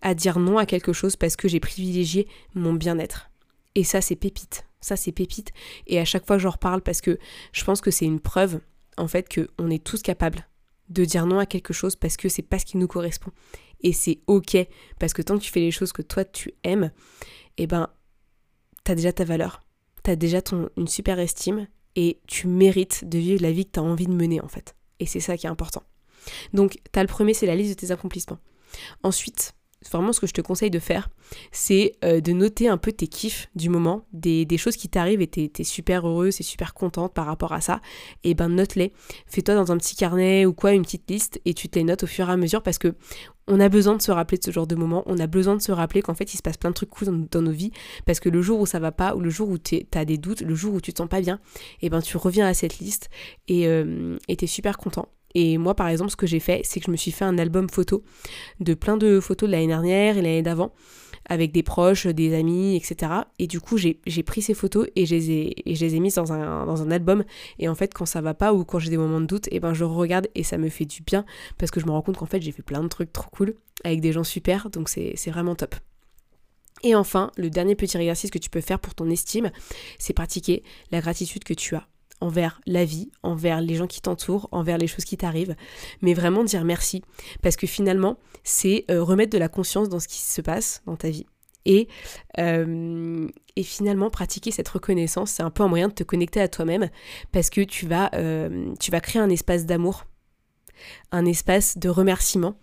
à 0.05 0.15
dire 0.15 0.39
non 0.39 0.59
à 0.59 0.67
quelque 0.67 0.93
chose 0.93 1.17
parce 1.17 1.35
que 1.35 1.49
j'ai 1.49 1.59
privilégié 1.59 2.29
mon 2.55 2.75
bien-être. 2.75 3.31
Et 3.75 3.83
ça, 3.83 4.01
c'est 4.01 4.15
pépite. 4.15 4.65
Ça, 4.81 4.97
c'est 4.97 5.13
pépite. 5.13 5.51
Et 5.87 5.99
à 5.99 6.05
chaque 6.05 6.27
fois, 6.27 6.39
j'en 6.39 6.51
reparle 6.51 6.83
parce 6.83 7.01
que 7.01 7.19
je 7.53 7.65
pense 7.65 7.81
que 7.81 7.91
c'est 7.91 8.05
une 8.05 8.21
preuve 8.21 8.61
en 8.97 9.09
fait 9.09 9.27
qu'on 9.35 9.71
est 9.71 9.83
tous 9.83 10.03
capables 10.03 10.47
de 10.91 11.05
dire 11.05 11.27
non 11.27 11.39
à 11.39 11.47
quelque 11.47 11.73
chose 11.73 11.97
parce 11.97 12.17
que 12.17 12.29
c'est 12.29 12.43
pas 12.43 12.59
ce 12.59 12.67
qui 12.67 12.77
nous 12.77 12.87
correspond. 12.87 13.33
Et 13.81 13.93
c'est 13.93 14.21
ok, 14.27 14.57
parce 14.99 15.15
que 15.15 15.23
tant 15.23 15.39
que 15.39 15.43
tu 15.43 15.51
fais 15.51 15.61
les 15.61 15.71
choses 15.71 15.93
que 15.93 16.03
toi 16.03 16.25
tu 16.25 16.53
aimes, 16.63 16.93
eh 17.57 17.67
ben, 17.67 17.89
t'as 18.85 18.95
déjà 18.95 19.13
ta 19.13 19.25
valeur, 19.25 19.63
t'as 20.03 20.17
déjà 20.17 20.43
ton, 20.43 20.69
une 20.77 20.87
super 20.87 21.19
estime 21.19 21.67
et 21.97 22.21
tu 22.27 22.47
mérites 22.47 23.09
de 23.09 23.19
vivre 23.19 23.43
la 23.43 23.53
vie 23.53 23.65
que 23.65 23.73
t'as 23.73 23.81
envie 23.81 24.07
de 24.07 24.13
mener 24.13 24.41
en 24.43 24.49
fait. 24.49 24.77
Et 25.01 25.07
c'est 25.07 25.21
ça 25.21 25.37
qui 25.39 25.47
est 25.47 25.51
important. 25.51 25.83
Donc, 26.53 26.79
t'as 26.93 27.03
le 27.03 27.09
premier, 27.09 27.35
c'est 27.35 27.47
la 27.47 27.57
liste 27.57 27.71
de 27.71 27.87
tes 27.87 27.91
accomplissements. 27.91 28.39
Ensuite, 29.03 29.55
vraiment 29.91 30.13
ce 30.13 30.21
que 30.21 30.27
je 30.27 30.33
te 30.33 30.41
conseille 30.41 30.71
de 30.71 30.79
faire, 30.79 31.09
c'est 31.53 31.93
euh, 32.05 32.21
de 32.21 32.33
noter 32.33 32.69
un 32.69 32.77
peu 32.77 32.93
tes 32.93 33.07
kiffs 33.07 33.49
du 33.55 33.69
moment, 33.69 34.07
des, 34.13 34.47
choses 34.57 34.77
qui 34.77 34.89
t'arrivent 34.89 35.21
et 35.21 35.27
t'es 35.27 35.51
es 35.59 35.65
super 35.65 36.07
heureuse 36.07 36.41
et 36.41 36.45
super 36.45 36.75
contente 36.75 37.13
par 37.13 37.27
rapport 37.27 37.53
à 37.53 37.61
ça, 37.61 37.81
et 38.23 38.35
ben 38.35 38.49
note-les. 38.49 38.93
Fais-toi 39.27 39.55
dans 39.55 39.73
un 39.73 39.79
petit 39.79 39.97
carnet 39.97 40.47
ou 40.47 40.53
quoi, 40.53 40.73
une 40.73 40.83
petite 40.83 41.11
liste, 41.11 41.41
et 41.45 41.55
tu 41.55 41.69
te 41.69 41.79
les 41.79 41.85
notes 41.85 42.05
au 42.05 42.07
fur 42.07 42.29
et 42.29 42.33
à 42.33 42.37
mesure 42.37 42.63
parce 42.63 42.79
que 42.79 42.95
on 43.47 43.61
a 43.61 43.69
besoin 43.69 43.97
de 43.97 44.03
se 44.03 44.11
rappeler 44.11 44.39
de 44.39 44.45
ce 44.45 44.51
genre 44.51 44.67
de 44.67 44.75
moments, 44.75 45.03
on 45.07 45.19
a 45.19 45.27
besoin 45.27 45.57
de 45.57 45.61
se 45.61 45.73
rappeler 45.73 46.01
qu'en 46.01 46.15
fait 46.15 46.33
il 46.33 46.37
se 46.37 46.43
passe 46.43 46.57
plein 46.57 46.71
de 46.71 46.75
trucs 46.75 46.91
cool 46.91 47.29
dans, 47.31 47.43
nos 47.43 47.51
vies, 47.51 47.73
parce 48.07 48.21
que 48.21 48.29
le 48.29 48.41
jour 48.41 48.61
où 48.61 48.67
ça 48.67 48.79
va 48.79 48.93
pas, 48.93 49.15
ou 49.15 49.21
le 49.21 49.31
jour 49.31 49.49
où 49.49 49.59
tu 49.59 49.87
as 49.95 50.05
des 50.05 50.19
doutes, 50.19 50.41
le 50.41 50.55
jour 50.55 50.75
où 50.75 50.81
tu 50.81 50.93
te 50.93 50.99
sens 50.99 51.09
pas 51.09 51.21
bien, 51.21 51.41
et 51.83 51.91
ben 51.91 52.01
tu 52.01 52.17
reviens 52.17 52.47
à 52.47 52.55
cette 52.55 52.79
liste 52.79 53.11
et 53.49 53.67
euh, 53.69 54.17
t'es 54.39 54.47
super 54.47 54.79
content. 54.79 55.09
Et 55.35 55.59
moi, 55.59 55.75
par 55.75 55.89
exemple, 55.89 56.11
ce 56.11 56.17
que 56.17 56.27
j'ai 56.27 56.41
fait, 56.41 56.61
c'est 56.65 56.81
que 56.81 56.87
je 56.87 56.91
me 56.91 56.97
suis 56.97 57.11
fait 57.11 57.25
un 57.25 57.39
album 57.39 57.69
photo 57.69 58.05
de 58.61 58.75
plein 58.75 58.97
de 58.97 59.21
photos 59.21 59.49
de 59.49 59.53
l'année 59.53 59.67
dernière 59.67 60.17
et 60.17 60.23
l'année 60.23 60.43
d'avant, 60.43 60.73
avec 61.27 61.53
des 61.53 61.63
proches, 61.63 62.07
des 62.07 62.35
amis, 62.35 62.77
etc. 62.77 63.13
Et 63.39 63.47
du 63.47 63.61
coup, 63.61 63.77
j'ai 63.77 64.23
pris 64.25 64.43
ces 64.43 64.55
photos 64.55 64.87
et 64.95 65.07
je 65.07 65.15
les 65.15 65.31
ai, 65.31 65.55
je 65.67 65.81
les 65.85 65.95
ai 65.97 66.01
mises 66.01 66.15
dans 66.15 66.33
un, 66.33 66.67
dans 66.67 66.83
un 66.83 66.91
album. 66.91 67.25
Et 67.59 67.69
en 67.69 67.75
fait, 67.75 67.93
quand 67.93 68.07
ça 68.07 68.21
va 68.21 68.35
pas 68.35 68.53
ou 68.53 68.65
quand 68.65 68.79
j'ai 68.79 68.91
des 68.91 68.97
moments 68.97 69.21
de 69.21 69.27
doute, 69.27 69.49
et 69.49 69.57
eh 69.57 69.61
ben 69.61 69.75
je 69.75 69.85
regarde 69.85 70.29
et 70.35 70.45
ça 70.45 70.59
me 70.59 70.69
fait 70.69 70.85
du 70.85 71.03
bien 71.03 71.25
parce 71.59 71.71
que 71.71 71.81
je 71.81 71.87
me 71.87 71.91
rends 71.91 72.03
compte 72.03 72.17
qu'en 72.17 72.27
fait, 72.27 72.41
j'ai 72.41 72.53
fait 72.53 72.63
plein 72.63 72.83
de 72.83 72.89
trucs 72.89 73.13
trop 73.13 73.31
cool 73.31 73.55
avec 73.83 74.01
des 74.01 74.13
gens 74.13 74.25
super. 74.25 74.71
Donc 74.71 74.89
c'est 74.89 75.31
vraiment 75.31 75.55
top. 75.55 75.75
Et 76.83 76.95
enfin, 76.95 77.31
le 77.37 77.49
dernier 77.49 77.75
petit 77.75 77.97
exercice 77.97 78.31
que 78.31 78.39
tu 78.39 78.51
peux 78.51 78.61
faire 78.61 78.79
pour 78.79 78.95
ton 78.95 79.09
estime, 79.09 79.51
c'est 79.99 80.13
pratiquer 80.13 80.63
la 80.91 81.01
gratitude 81.01 81.43
que 81.43 81.55
tu 81.55 81.75
as 81.75 81.89
envers 82.21 82.61
la 82.67 82.85
vie, 82.85 83.11
envers 83.23 83.61
les 83.61 83.75
gens 83.75 83.87
qui 83.87 84.01
t'entourent, 84.01 84.49
envers 84.53 84.79
les 84.79 84.87
choses 84.87 85.05
qui 85.05 85.17
t'arrivent, 85.17 85.57
mais 86.01 86.15
vraiment 86.15 86.45
dire 86.45 86.65
merci. 86.65 87.03
Parce 87.43 87.57
que 87.57 87.67
finalement, 87.67 88.19
c'est 88.43 88.85
euh, 88.91 89.03
remettre 89.03 89.33
de 89.33 89.39
la 89.39 89.49
conscience 89.49 89.89
dans 89.89 90.01
ce 90.01 90.09
qui 90.09 90.21
se 90.21 90.41
passe 90.41 90.83
dans 90.87 90.97
ta 90.97 91.11
vie. 91.11 91.27
Et, 91.67 91.89
euh, 92.39 93.27
et 93.57 93.63
finalement, 93.63 94.11
pratiquer 94.11 94.51
cette 94.51 94.69
reconnaissance, 94.69 95.31
c'est 95.31 95.43
un 95.43 95.51
peu 95.51 95.63
un 95.63 95.69
moyen 95.69 95.89
de 95.89 95.95
te 95.95 96.03
connecter 96.03 96.41
à 96.41 96.49
toi-même, 96.49 96.91
parce 97.33 97.51
que 97.51 97.63
tu 97.63 97.87
vas, 97.87 98.11
euh, 98.15 98.75
tu 98.81 98.91
vas 98.91 99.01
créer 99.01 99.23
un 99.23 99.31
espace 99.31 99.65
d'amour, 99.65 100.05
un 101.13 101.25
espace 101.25 101.79
de 101.79 101.89
remerciement. 101.89 102.59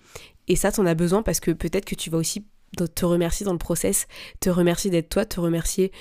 Et 0.47 0.55
ça, 0.55 0.71
tu 0.71 0.81
en 0.81 0.85
as 0.85 0.95
besoin 0.95 1.23
parce 1.23 1.39
que 1.39 1.51
peut-être 1.51 1.85
que 1.85 1.95
tu 1.95 2.09
vas 2.09 2.17
aussi 2.17 2.45
te 2.95 3.05
remercier 3.05 3.45
dans 3.45 3.51
le 3.51 3.57
process, 3.57 4.07
te 4.39 4.49
remercier 4.49 4.91
d'être 4.91 5.09
toi, 5.09 5.25
te 5.25 5.39
remercier 5.39 5.91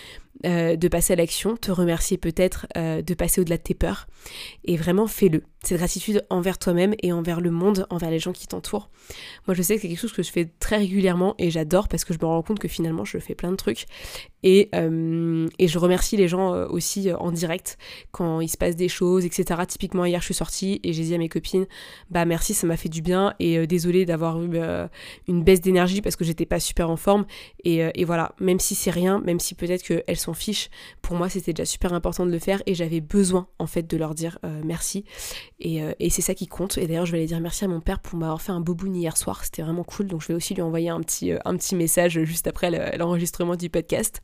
euh, 0.47 0.77
de 0.77 0.89
passer 0.89 1.13
à 1.13 1.17
l'action, 1.17 1.57
te 1.57 1.71
remercier 1.71 2.17
peut-être 2.17 2.67
euh, 2.77 3.03
de 3.03 3.15
passer 3.15 3.43
au-delà 3.43 3.59
de 3.59 3.63
tes 3.63 3.75
peurs. 3.75 4.07
Et 4.65 4.77
vraiment, 4.77 5.07
fais-le. 5.07 5.43
Cette 5.63 5.77
gratitude 5.77 6.25
envers 6.31 6.57
toi-même 6.57 6.95
et 7.03 7.13
envers 7.13 7.43
le 7.43 7.51
monde, 7.51 7.87
envers 7.91 8.11
les 8.11 8.19
gens 8.19 8.33
qui 8.33 8.47
t'entourent. 8.47 8.89
Moi, 9.47 9.55
je 9.55 9.61
sais 9.61 9.75
que 9.77 9.83
c'est 9.83 9.89
quelque 9.89 10.01
chose 10.01 10.15
que 10.15 10.23
je 10.23 10.33
fais 10.33 10.51
très 10.59 10.79
régulièrement 10.79 11.35
et 11.39 11.51
j'adore 11.51 11.87
parce 11.87 12.07
que 12.07 12.15
je 12.15 12.19
me 12.19 12.25
rends 12.25 12.41
compte 12.41 12.59
que 12.59 12.69
finalement, 12.69 13.05
je 13.05 13.19
fais 13.19 13.35
plein 13.35 13.51
de 13.51 13.57
trucs. 13.57 13.85
Et, 14.43 14.71
euh, 14.75 15.47
je 15.61 15.79
remercie 15.79 16.17
les 16.17 16.29
gens 16.29 16.55
aussi 16.69 17.13
en 17.13 17.31
direct 17.31 17.77
quand 18.11 18.41
il 18.41 18.49
se 18.49 18.57
passe 18.57 18.75
des 18.75 18.89
choses, 18.89 19.27
etc. 19.27 19.61
Typiquement, 19.69 20.07
hier, 20.07 20.21
je 20.21 20.25
suis 20.25 20.35
sortie 20.35 20.81
et 20.83 20.95
j'ai 20.95 21.03
dit 21.03 21.15
à 21.15 21.19
mes 21.19 21.29
copines, 21.29 21.67
bah 22.11 22.25
merci, 22.25 22.55
ça 22.55 22.67
m'a 22.67 22.79
fait 22.79 22.89
du 22.89 23.03
bien 23.03 23.35
et 23.39 23.67
désolé 23.67 24.07
d'avoir 24.07 24.43
eu 24.43 24.59
une 25.29 25.45
baisse 25.45 25.61
d'énergie 25.61 26.01
parce 26.01 26.17
que 26.17 26.25
j'étais 26.25 26.47
pas 26.47 26.59
super 26.59 26.89
en 26.89 26.97
forme. 26.97 27.27
Et 27.65 28.05
voilà, 28.07 28.35
même 28.41 28.61
si 28.61 28.75
c'est 28.75 28.91
rien, 28.91 29.21
même 29.21 29.41
si 29.41 29.55
peut-être 29.55 29.83
qu'elles 29.83 30.17
sont 30.17 30.30
fiche. 30.35 30.71
Pour 31.03 31.17
moi, 31.17 31.29
c'était 31.29 31.53
déjà 31.53 31.65
super 31.65 31.93
important 31.93 32.27
de 32.27 32.31
le 32.31 32.39
faire 32.39 32.63
et 32.67 32.75
j'avais 32.75 33.01
besoin 33.01 33.49
en 33.59 33.67
fait 33.67 33.83
de 33.83 33.97
leur 33.97 34.15
dire 34.15 34.39
euh, 34.45 34.61
merci. 34.65 35.05
Euh, 35.65 35.93
et, 35.99 36.11
c'est 36.11 36.23
ça 36.23 36.35
qui 36.35 36.47
compte. 36.47 36.79
Et 36.79 36.87
d'ailleurs, 36.87 37.07
je 37.07 37.13
vais 37.13 37.19
aller 37.19 37.27
dire 37.27 37.41
merci 37.41 37.65
à 37.65 37.69
mon 37.69 37.81
père 37.81 38.01
pour 38.01 38.19
m'avoir 38.19 38.41
fait 38.43 38.53
un 38.53 38.61
boboon 38.61 38.95
hier 38.95 39.17
soir. 39.17 39.45
C'était 39.45 39.63
vraiment 39.63 39.85
cool. 39.85 40.07
Donc, 40.07 40.23
je 40.23 40.29
vais 40.29 40.35
aussi 40.35 40.55
lui 40.55 40.63
envoyer 40.63 40.91
un 40.91 41.01
petit, 41.01 41.33
euh, 41.33 41.39
un 41.45 41.57
petit 41.57 41.75
message 41.75 42.23
juste 42.25 42.47
après 42.47 42.71
l'enregistrement 42.97 43.57
du 43.57 43.71
podcast. 43.71 44.21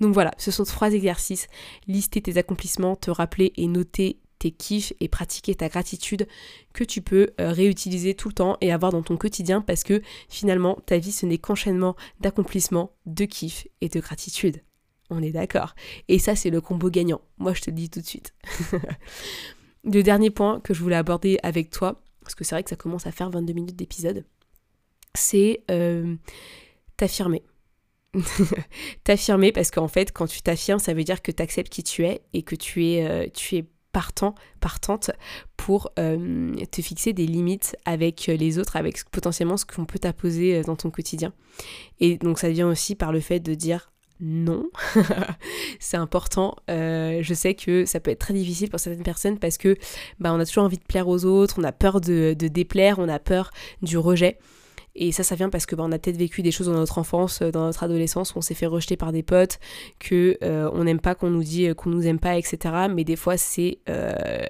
Donc 0.00 0.12
voilà, 0.12 0.32
ce 0.38 0.50
sont 0.50 0.64
trois 0.64 0.92
exercices. 0.92 1.46
Lister 1.86 2.20
tes 2.20 2.36
accomplissements, 2.36 2.96
te 2.96 3.10
rappeler 3.10 3.52
et 3.56 3.66
noter 3.66 4.18
tes 4.38 4.50
kiffs 4.50 4.92
et 5.00 5.08
pratiquer 5.08 5.54
ta 5.54 5.68
gratitude 5.68 6.26
que 6.72 6.84
tu 6.84 7.00
peux 7.00 7.30
réutiliser 7.38 8.14
tout 8.14 8.28
le 8.28 8.34
temps 8.34 8.56
et 8.60 8.72
avoir 8.72 8.92
dans 8.92 9.02
ton 9.02 9.16
quotidien 9.16 9.60
parce 9.60 9.82
que 9.82 10.02
finalement 10.28 10.78
ta 10.86 10.98
vie 10.98 11.12
ce 11.12 11.26
n'est 11.26 11.38
qu'enchaînement 11.38 11.96
d'accomplissements, 12.20 12.92
de 13.06 13.24
kiffs 13.24 13.66
et 13.80 13.88
de 13.88 14.00
gratitude. 14.00 14.62
On 15.10 15.22
est 15.22 15.30
d'accord. 15.30 15.74
Et 16.08 16.18
ça, 16.18 16.34
c'est 16.34 16.50
le 16.50 16.60
combo 16.60 16.90
gagnant. 16.90 17.20
Moi, 17.38 17.54
je 17.54 17.62
te 17.62 17.70
le 17.70 17.76
dis 17.76 17.90
tout 17.90 18.00
de 18.00 18.06
suite. 18.06 18.34
le 19.84 20.02
dernier 20.02 20.30
point 20.30 20.60
que 20.60 20.74
je 20.74 20.82
voulais 20.82 20.96
aborder 20.96 21.38
avec 21.42 21.70
toi, 21.70 22.02
parce 22.20 22.34
que 22.34 22.44
c'est 22.44 22.54
vrai 22.54 22.64
que 22.64 22.70
ça 22.70 22.76
commence 22.76 23.06
à 23.06 23.12
faire 23.12 23.30
22 23.30 23.52
minutes 23.52 23.76
d'épisode, 23.76 24.24
c'est 25.14 25.62
euh, 25.70 26.16
t'affirmer. 26.96 27.42
t'affirmer 29.04 29.52
parce 29.52 29.70
qu'en 29.70 29.88
fait, 29.88 30.12
quand 30.12 30.26
tu 30.26 30.42
t'affirmes, 30.42 30.80
ça 30.80 30.92
veut 30.92 31.04
dire 31.04 31.22
que 31.22 31.30
tu 31.30 31.42
acceptes 31.42 31.72
qui 31.72 31.82
tu 31.82 32.04
es 32.04 32.22
et 32.32 32.42
que 32.42 32.56
tu 32.56 32.86
es, 32.86 33.06
euh, 33.06 33.28
tu 33.32 33.64
partant, 33.92 34.34
partante 34.60 35.10
pour 35.56 35.90
euh, 35.98 36.54
te 36.70 36.82
fixer 36.82 37.14
des 37.14 37.26
limites 37.26 37.76
avec 37.86 38.26
les 38.26 38.58
autres, 38.58 38.76
avec 38.76 39.02
potentiellement 39.10 39.56
ce 39.56 39.64
qu'on 39.64 39.86
peut 39.86 39.98
t'apposer 39.98 40.60
dans 40.62 40.76
ton 40.76 40.90
quotidien. 40.90 41.32
Et 42.00 42.18
donc 42.18 42.38
ça 42.38 42.50
vient 42.50 42.68
aussi 42.68 42.94
par 42.94 43.10
le 43.10 43.20
fait 43.20 43.40
de 43.40 43.54
dire 43.54 43.90
non, 44.20 44.70
c'est 45.78 45.98
important. 45.98 46.56
Euh, 46.70 47.20
je 47.22 47.34
sais 47.34 47.54
que 47.54 47.84
ça 47.84 48.00
peut 48.00 48.10
être 48.10 48.20
très 48.20 48.34
difficile 48.34 48.70
pour 48.70 48.80
certaines 48.80 49.02
personnes 49.02 49.38
parce 49.38 49.58
que 49.58 49.76
bah, 50.20 50.32
on 50.32 50.40
a 50.40 50.46
toujours 50.46 50.64
envie 50.64 50.78
de 50.78 50.84
plaire 50.84 51.06
aux 51.06 51.26
autres, 51.26 51.56
on 51.58 51.64
a 51.64 51.72
peur 51.72 52.00
de, 52.00 52.32
déplaire, 52.32 52.98
on 52.98 53.08
a 53.08 53.18
peur 53.18 53.50
du 53.82 53.98
rejet. 53.98 54.38
Et 54.98 55.12
ça, 55.12 55.22
ça 55.22 55.34
vient 55.34 55.50
parce 55.50 55.66
que 55.66 55.76
bah, 55.76 55.84
on 55.86 55.92
a 55.92 55.98
peut-être 55.98 56.16
vécu 56.16 56.40
des 56.40 56.50
choses 56.50 56.68
dans 56.68 56.72
notre 56.72 56.96
enfance, 56.96 57.42
euh, 57.42 57.50
dans 57.50 57.66
notre 57.66 57.82
adolescence, 57.82 58.34
où 58.34 58.38
on 58.38 58.40
s'est 58.40 58.54
fait 58.54 58.64
rejeter 58.64 58.96
par 58.96 59.12
des 59.12 59.22
potes, 59.22 59.58
que 59.98 60.38
euh, 60.42 60.70
on 60.72 60.84
n'aime 60.84 61.00
pas 61.00 61.14
qu'on 61.14 61.28
nous 61.28 61.44
dit 61.44 61.68
qu'on 61.74 61.90
nous 61.90 62.06
aime 62.06 62.18
pas, 62.18 62.38
etc. 62.38 62.74
Mais 62.90 63.04
des 63.04 63.16
fois, 63.16 63.36
c'est 63.36 63.80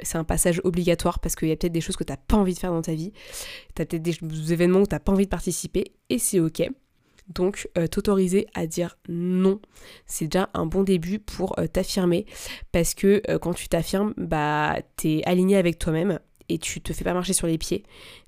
c'est 0.05 0.17
un 0.17 0.25
passage 0.25 0.61
obligatoire 0.63 1.19
parce 1.19 1.35
qu'il 1.35 1.49
y 1.49 1.53
a 1.53 1.57
peut-être 1.57 1.73
des 1.73 1.81
choses 1.81 1.97
que 1.97 2.05
tu 2.05 2.13
n'as 2.13 2.19
pas 2.19 2.37
envie 2.37 2.55
de 2.55 2.59
faire 2.61 2.71
dans 2.71 2.83
ta 2.83 2.95
vie. 2.95 3.13
Tu 3.75 3.83
as 3.83 3.87
peut-être 3.87 4.03
des 4.03 4.53
événements 4.53 4.81
où 4.81 4.87
tu 4.87 4.95
n'as 4.95 5.01
pas 5.01 5.11
envie 5.11 5.25
de 5.25 5.31
participer, 5.31 5.93
et 6.09 6.21
c'est 6.21 6.39
ok. 6.39 6.71
Donc 7.29 7.69
euh, 7.77 7.87
t'autoriser 7.87 8.47
à 8.55 8.67
dire 8.67 8.99
non, 9.09 9.61
c'est 10.07 10.27
déjà 10.27 10.49
un 10.55 10.67
bon 10.67 10.83
début 10.83 11.19
pour 11.19 11.59
euh, 11.59 11.67
t'affirmer. 11.67 12.27
Parce 12.73 12.95
que 12.95 13.23
euh, 13.29 13.39
quand 13.39 13.55
tu 13.55 13.69
t'affirmes, 13.69 14.15
bah 14.17 14.77
t'es 14.97 15.23
aligné 15.25 15.57
avec 15.57 15.79
toi-même 15.79 16.21
et 16.49 16.59
tu 16.59 16.81
te 16.81 16.93
fais 16.93 17.05
pas 17.05 17.15
marcher 17.15 17.33
sur 17.33 17.47
les 17.47 17.59
pieds. 17.59 17.85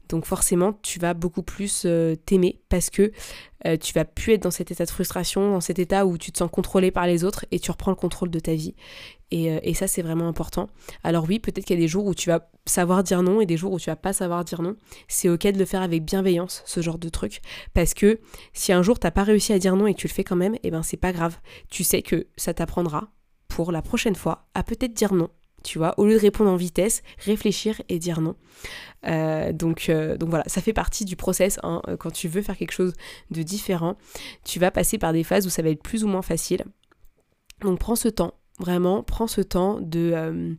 Donc 0.09 0.25
forcément, 0.25 0.73
tu 0.83 0.99
vas 0.99 1.13
beaucoup 1.13 1.43
plus 1.43 1.87
t'aimer 2.25 2.63
parce 2.71 2.89
que 2.89 3.13
tu 3.79 3.93
vas 3.93 4.07
plus 4.07 4.33
être 4.33 4.43
dans 4.43 4.51
cet 4.51 4.71
état 4.71 4.87
de 4.87 4.91
frustration, 4.91 5.51
dans 5.51 5.61
cet 5.61 5.79
état 5.79 6.07
où 6.07 6.17
tu 6.17 6.33
te 6.33 6.39
sens 6.39 6.51
contrôlé 6.51 6.91
par 6.91 7.07
les 7.07 7.25
autres 7.25 7.45
et 7.51 7.59
tu 7.59 7.71
reprends 7.71 7.91
le 7.91 7.97
contrôle 7.97 8.31
de 8.31 8.41
ta 8.41 8.55
vie. 8.55 8.75
Euh, 9.35 9.61
et, 9.63 9.75
ça, 9.75 9.87
c'est 9.87 10.03
vraiment 10.03 10.29
important. 10.29 10.69
Alors 11.05 11.27
oui, 11.29 11.39
peut-être 11.39 11.65
qu'il 11.65 11.77
y 11.77 11.79
a 11.79 11.83
des 11.83 11.89
jours 11.89 12.07
où 12.07 12.15
tu 12.15 12.31
vas 12.31 12.51
savoir 12.67 13.03
dire 13.03 13.23
non 13.23 13.41
et 13.41 13.47
des 13.47 13.57
jours 13.57 13.73
où 13.73 13.79
tu 13.79 13.91
vas 13.91 13.97
pas 13.97 14.13
savoir 14.13 14.45
dire 14.45 14.63
non. 14.63 14.77
C'est 15.07 15.29
ok 15.29 15.47
de 15.49 15.59
le 15.59 15.65
faire 15.65 15.83
avec 15.83 16.05
bienveillance, 16.05 16.63
ce 16.67 16.81
genre 16.81 16.99
de 16.99 17.09
truc. 17.09 17.41
Parce 17.75 17.95
que 17.95 18.21
si 18.53 18.73
un 18.73 18.83
jour 18.83 18.99
t'as 18.99 19.11
pas 19.11 19.25
réussi 19.25 19.53
à 19.53 19.59
dire 19.59 19.77
non 19.77 19.87
et 19.87 19.95
que 19.95 20.01
tu 20.01 20.09
le 20.09 20.13
fais 20.13 20.25
quand 20.25 20.37
même, 20.37 20.55
et 20.57 20.61
eh 20.65 20.71
ben 20.71 20.83
c'est 20.83 20.97
pas 20.97 21.13
grave. 21.13 21.39
Tu 21.71 21.85
sais 21.85 22.03
que 22.03 22.27
ça 22.37 22.55
t'apprendra 22.55 23.11
pour 23.49 23.73
la 23.73 23.83
prochaine 23.83 24.15
fois 24.15 24.49
à 24.55 24.63
peut-être 24.63 24.95
dire 24.95 25.13
non. 25.13 25.29
Au 25.77 26.07
lieu 26.07 26.15
de 26.15 26.21
répondre 26.21 26.51
en 26.51 26.57
vitesse, 26.57 27.03
réfléchir 27.19 27.81
et 27.89 27.99
dire 27.99 28.21
non. 28.21 28.37
Euh, 29.07 29.53
donc, 29.53 29.89
euh, 29.89 30.17
donc 30.17 30.31
voilà, 30.31 30.45
ça 30.47 30.61
fait 30.61 30.73
partie 30.73 31.05
du 31.05 31.17
process. 31.17 31.59
Hein. 31.63 31.83
Quand 31.99 32.11
tu 32.11 32.29
veux 32.29 32.43
faire 32.43 32.57
quelque 32.57 32.73
chose 32.73 32.95
de 33.31 33.43
différent, 33.43 33.97
tu 34.45 34.59
vas 34.59 34.71
passer 34.71 34.99
par 34.99 35.13
des 35.13 35.25
phases 35.25 35.47
où 35.47 35.51
ça 35.51 35.63
va 35.63 35.69
être 35.69 35.83
plus 35.83 36.05
ou 36.05 36.09
moins 36.09 36.23
facile. 36.23 36.65
Donc 37.63 37.79
prends 37.79 37.97
ce 37.97 38.09
temps, 38.09 38.35
Vraiment, 38.59 39.05
prends 39.05 39.29
ce 39.29 39.41
temps 39.41 39.79
de 39.81 40.13
euh, 40.15 40.55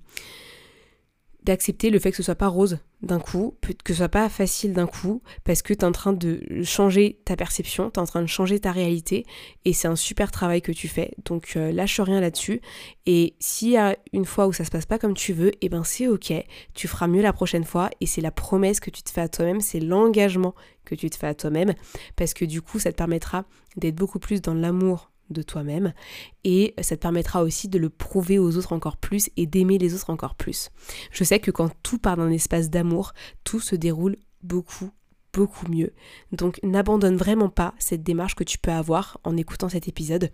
d'accepter 1.44 1.90
le 1.90 2.00
fait 2.00 2.12
que 2.12 2.18
ce 2.18 2.24
soit 2.24 2.36
pas 2.36 2.48
rose 2.48 2.80
d'un 3.02 3.20
coup, 3.20 3.56
que 3.86 3.94
ce 3.94 4.00
soit 4.00 4.10
pas 4.10 4.28
facile 4.28 4.74
d'un 4.74 4.86
coup, 4.86 5.22
parce 5.46 5.62
que 5.62 5.74
tu 5.74 5.80
es 5.80 5.86
en 5.86 5.92
train 5.92 6.12
de 6.12 6.42
changer 6.64 7.22
ta 7.24 7.38
perception, 7.38 7.90
tu 7.90 8.00
en 8.00 8.06
train 8.06 8.22
de 8.22 8.28
changer 8.28 8.60
ta 8.60 8.72
réalité, 8.74 9.26
et 9.64 9.72
c'est 9.72 9.88
un 9.88 9.96
super 9.96 10.32
travail 10.32 10.62
que 10.62 10.74
tu 10.74 10.88
fais. 10.90 11.14
Donc 11.26 11.54
euh, 11.56 11.72
lâche 11.72 12.00
rien 12.02 12.20
là-dessus. 12.20 12.62
Et 13.06 13.36
s'il 13.40 13.70
y 13.70 13.78
a 13.78 13.96
une 14.12 14.26
fois 14.26 14.48
où 14.48 14.54
ça 14.54 14.66
se 14.66 14.72
passe 14.72 14.86
pas 14.86 15.00
comme 15.00 15.14
tu 15.14 15.32
veux, 15.32 15.50
et 15.50 15.58
eh 15.62 15.70
ben 15.70 15.84
c'est 15.84 16.08
ok, 16.08 16.34
tu 16.74 16.88
feras 16.88 17.08
mieux 17.08 17.22
la 17.22 17.34
prochaine 17.34 17.64
fois, 17.64 17.90
et 18.02 18.06
c'est 18.06 18.22
la 18.22 18.32
promesse 18.32 18.80
que 18.80 18.90
tu 18.90 19.02
te 19.02 19.10
fais 19.10 19.22
à 19.22 19.30
toi-même, 19.30 19.62
c'est 19.62 19.80
l'engagement 19.80 20.54
que 20.84 20.96
tu 20.96 21.10
te 21.10 21.16
fais 21.16 21.28
à 21.28 21.36
toi-même, 21.36 21.74
parce 22.18 22.34
que 22.34 22.44
du 22.44 22.62
coup 22.62 22.80
ça 22.80 22.92
te 22.92 22.98
permettra 22.98 23.46
d'être 23.78 23.96
beaucoup 23.96 24.20
plus 24.20 24.42
dans 24.42 24.54
l'amour 24.54 25.09
de 25.30 25.42
toi-même 25.42 25.94
et 26.44 26.74
ça 26.82 26.96
te 26.96 27.02
permettra 27.02 27.44
aussi 27.44 27.68
de 27.68 27.80
le 27.80 27.90
prouver 27.90 28.40
aux 28.40 28.58
autres 28.58 28.74
encore 28.74 28.98
plus 28.98 29.30
et 29.38 29.46
d'aimer 29.46 29.78
les 29.78 29.94
autres 29.94 30.10
encore 30.10 30.36
plus. 30.36 30.70
Je 31.12 31.24
sais 31.24 31.40
que 31.40 31.52
quand 31.52 31.72
tout 31.84 32.00
part 32.00 32.18
d'un 32.18 32.32
espace 32.32 32.70
d'amour, 32.70 33.14
tout 33.44 33.60
se 33.60 33.76
déroule 33.76 34.16
beaucoup 34.42 34.92
beaucoup 35.34 35.70
mieux. 35.72 35.94
Donc 36.32 36.60
n'abandonne 36.64 37.16
vraiment 37.16 37.50
pas 37.50 37.76
cette 37.78 38.04
démarche 38.04 38.36
que 38.36 38.44
tu 38.44 38.58
peux 38.58 38.72
avoir 38.72 39.20
en 39.24 39.38
écoutant 39.38 39.70
cet 39.70 39.88
épisode. 39.88 40.32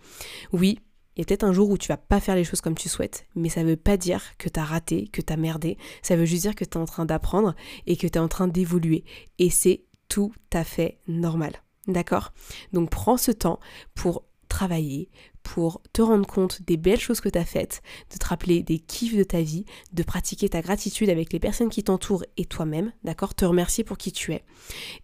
Oui, 0.52 0.78
il 1.16 1.20
y 1.20 1.22
a 1.22 1.24
peut-être 1.24 1.44
un 1.44 1.52
jour 1.52 1.70
où 1.70 1.78
tu 1.78 1.88
vas 1.88 1.96
pas 1.96 2.20
faire 2.20 2.36
les 2.36 2.44
choses 2.44 2.60
comme 2.60 2.74
tu 2.74 2.90
souhaites, 2.90 3.26
mais 3.34 3.48
ça 3.48 3.64
veut 3.64 3.76
pas 3.76 3.96
dire 3.96 4.22
que 4.36 4.50
tu 4.50 4.60
as 4.60 4.64
raté, 4.64 5.08
que 5.08 5.22
tu 5.22 5.32
as 5.32 5.38
merdé. 5.38 5.78
Ça 6.02 6.14
veut 6.14 6.26
juste 6.26 6.42
dire 6.42 6.54
que 6.54 6.64
tu 6.64 6.76
es 6.76 6.80
en 6.80 6.84
train 6.84 7.06
d'apprendre 7.06 7.54
et 7.86 7.96
que 7.96 8.06
tu 8.06 8.14
es 8.14 8.18
en 8.18 8.28
train 8.28 8.48
d'évoluer. 8.48 9.04
Et 9.38 9.48
c'est 9.48 9.84
tout 10.08 10.32
à 10.52 10.62
fait 10.62 10.98
normal. 11.08 11.52
D'accord? 11.88 12.32
Donc 12.72 12.90
prends 12.90 13.16
ce 13.16 13.30
temps 13.30 13.60
pour 13.94 14.24
travailler, 14.56 15.10
pour 15.42 15.82
te 15.92 16.00
rendre 16.00 16.26
compte 16.26 16.62
des 16.62 16.78
belles 16.78 16.98
choses 16.98 17.20
que 17.20 17.28
tu 17.28 17.38
as 17.38 17.44
faites, 17.44 17.82
de 18.10 18.16
te 18.16 18.26
rappeler 18.26 18.62
des 18.62 18.78
kiffs 18.78 19.14
de 19.14 19.22
ta 19.22 19.42
vie, 19.42 19.66
de 19.92 20.02
pratiquer 20.02 20.48
ta 20.48 20.62
gratitude 20.62 21.10
avec 21.10 21.30
les 21.34 21.38
personnes 21.38 21.68
qui 21.68 21.84
t'entourent 21.84 22.24
et 22.38 22.46
toi-même, 22.46 22.90
d'accord? 23.04 23.34
Te 23.34 23.44
remercier 23.44 23.84
pour 23.84 23.98
qui 23.98 24.12
tu 24.12 24.32
es. 24.32 24.44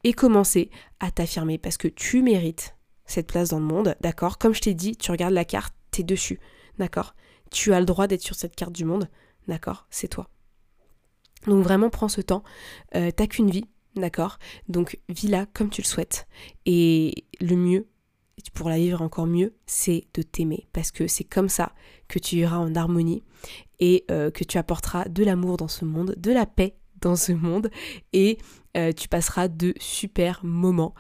Et 0.05 0.15
commencer 0.15 0.71
à 1.01 1.11
t'affirmer 1.11 1.59
parce 1.59 1.77
que 1.77 1.87
tu 1.87 2.23
mérites 2.23 2.77
cette 3.05 3.27
place 3.27 3.51
dans 3.51 3.61
le 3.61 3.67
monde, 3.67 3.95
d'accord? 4.01 4.39
Comme 4.39 4.55
je 4.55 4.63
t'ai 4.63 4.73
dit, 4.73 4.97
tu 4.97 5.11
regardes 5.11 5.35
la 5.35 5.45
carte, 5.45 5.75
t'es 5.91 6.03
dessus, 6.03 6.41
d'accord? 6.79 7.15
Tu 7.51 7.75
as 7.75 7.81
le 7.81 7.85
droit 7.87 8.07
d'être 8.07 8.23
sur 8.23 8.37
cette 8.37 8.57
carte 8.57 8.73
du 8.73 8.87
monde, 8.87 9.11
d'accord? 9.49 9.87
C'est 9.91 10.09
toi. 10.09 10.31
Donc 11.47 11.63
vraiment 11.63 11.91
prends 11.91 12.09
ce 12.09 12.23
temps, 12.23 12.43
euh, 12.95 13.11
t'as 13.11 13.27
qu'une 13.27 13.51
vie, 13.51 13.67
D'accord? 13.95 14.39
Donc 14.69 14.99
vis-la 15.11 15.45
comme 15.45 15.69
tu 15.69 15.83
le 15.83 15.87
souhaites. 15.87 16.27
Et 16.65 17.27
le 17.43 17.57
mieux, 17.57 17.87
pour 18.51 18.69
la 18.69 18.77
vivre 18.77 19.03
encore 19.03 19.27
mieux, 19.27 19.55
c'est 19.67 20.05
de 20.15 20.23
t'aimer. 20.23 20.67
Parce 20.73 20.91
que 20.91 21.07
c'est 21.07 21.25
comme 21.25 21.49
ça 21.49 21.73
que 22.09 22.19
tu 22.19 22.37
iras 22.37 22.59
en 22.59 22.75
harmonie 22.75 23.23
et 23.81 24.05
euh, 24.11 24.31
que 24.31 24.45
tu 24.45 24.59
apporteras 24.59 25.05
de 25.09 25.25
l'amour 25.25 25.57
dans 25.57 25.69
ce 25.69 25.85
monde, 25.85 26.15
de 26.17 26.33
la 26.33 26.47
paix 26.47 26.77
dans 27.01 27.17
ce 27.17 27.33
monde 27.33 27.71
et 28.13 28.39
euh, 28.77 28.93
tu 28.93 29.07
passeras 29.09 29.49
de 29.49 29.75
super 29.79 30.41
moments, 30.43 30.95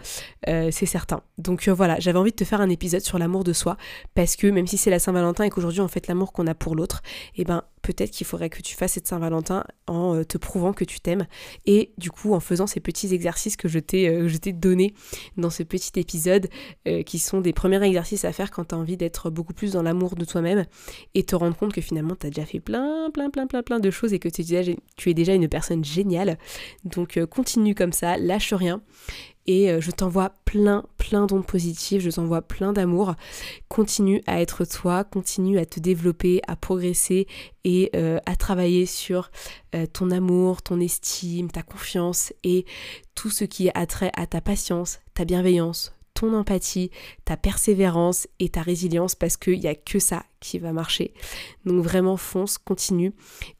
euh, 0.47 0.69
c'est 0.71 0.87
certain. 0.87 1.23
Donc 1.39 1.69
euh, 1.69 1.73
voilà, 1.73 1.99
j'avais 2.01 2.19
envie 2.19 2.31
de 2.31 2.37
te 2.37 2.45
faire 2.45 2.61
un 2.61 2.69
épisode 2.69 3.01
sur 3.01 3.19
l'amour 3.19 3.45
de 3.45 3.55
soi, 3.55 3.79
parce 4.15 4.37
que 4.37 4.47
même 4.47 4.67
si 4.67 4.77
c'est 4.77 4.91
la 4.91 4.99
Saint-Valentin 4.99 5.45
et 5.45 5.51
qu'aujourd'hui 5.51 5.81
on 5.81 5.89
fait 5.89 6.07
l'amour 6.07 6.33
qu'on 6.33 6.47
a 6.47 6.55
pour 6.55 6.77
l'autre, 6.77 7.01
et 7.35 7.43
eh 7.43 7.45
ben 7.45 7.63
peut-être 7.81 8.13
qu'il 8.13 8.27
faudrait 8.27 8.51
que 8.51 8.63
tu 8.63 8.77
fasses 8.77 8.93
cette 8.93 9.09
Saint-Valentin 9.09 9.65
en 9.89 10.23
te 10.23 10.39
prouvant 10.39 10.73
que 10.73 10.85
tu 10.85 11.01
t'aimes, 11.01 11.27
et 11.67 11.93
du 11.99 12.11
coup 12.11 12.35
en 12.35 12.41
faisant 12.41 12.67
ces 12.67 12.79
petits 12.79 13.13
exercices 13.13 13.57
que 13.57 13.69
je 13.69 13.79
t'ai 13.79 14.53
donné 14.53 14.95
dans 15.37 15.51
ce 15.51 15.65
petit 15.65 15.99
épisode, 15.99 16.49
qui 17.07 17.19
sont 17.19 17.41
des 17.41 17.53
premiers 17.53 17.83
exercices 17.83 18.25
à 18.25 18.33
faire 18.33 18.53
quand 18.53 18.67
tu 18.67 18.75
as 18.77 18.79
envie 18.79 18.97
d'être 18.97 19.31
beaucoup 19.31 19.53
plus 19.53 19.73
dans 19.73 19.83
l'amour 19.83 20.15
de 20.15 20.25
toi-même, 20.25 20.65
et 21.15 21.25
te 21.25 21.35
rendre 21.35 21.57
compte 21.57 21.73
que 21.73 21.81
finalement 21.81 22.15
tu 22.15 22.29
as 22.29 22.31
déjà 22.31 22.47
fait 22.47 22.61
plein, 22.61 23.11
plein, 23.11 23.31
plein, 23.31 23.49
plein, 23.49 23.65
plein 23.65 23.81
de 23.81 23.91
choses, 23.91 24.13
et 24.13 24.21
que 24.21 24.29
tu 24.29 25.11
es 25.11 25.15
déjà 25.15 25.35
une 25.35 25.49
personne 25.49 25.85
géniale. 25.85 26.39
Donc 26.85 27.19
continue 27.27 27.62
comme 27.71 27.93
ça, 27.93 28.17
lâche 28.19 28.53
rien. 28.53 28.83
Et 29.47 29.71
euh, 29.71 29.81
je 29.81 29.91
t'envoie 29.91 30.31
plein, 30.45 30.85
plein 30.99 31.27
d'ondes 31.27 31.47
positives, 31.47 32.01
je 32.01 32.11
t'envoie 32.11 32.43
plein 32.43 32.73
d'amour. 32.73 33.15
Continue 33.69 34.23
à 34.27 34.41
être 34.41 34.65
toi, 34.65 35.05
continue 35.05 35.59
à 35.59 35.67
te 35.67 35.81
développer, 35.81 36.41
à 36.47 36.55
progresser 36.55 37.27
et 37.65 37.91
euh, 37.97 38.19
à 38.27 38.37
travailler 38.37 38.87
sur 38.87 39.31
euh, 39.75 39.87
ton 39.87 40.11
amour, 40.11 40.63
ton 40.63 40.79
estime, 40.81 41.51
ta 41.51 41.63
confiance 41.63 42.33
et 42.45 42.65
tout 43.15 43.31
ce 43.31 43.45
qui 43.45 43.71
a 43.75 43.87
trait 43.87 44.13
à 44.17 44.27
ta 44.27 44.41
patience, 44.41 45.01
ta 45.15 45.25
bienveillance, 45.25 45.93
ton 46.23 46.35
empathie, 46.35 46.91
ta 47.25 47.37
persévérance 47.37 48.29
et 48.39 48.49
ta 48.49 48.63
résilience 48.63 49.17
parce 49.17 49.37
qu'il 49.37 49.59
n'y 49.59 49.67
a 49.67 49.75
que 49.75 49.99
ça 49.99 50.23
qui 50.39 50.61
va 50.61 50.73
marcher. 50.73 51.13
Donc 51.67 51.83
vraiment 51.83 52.17
fonce, 52.17 52.59
continue 52.59 53.13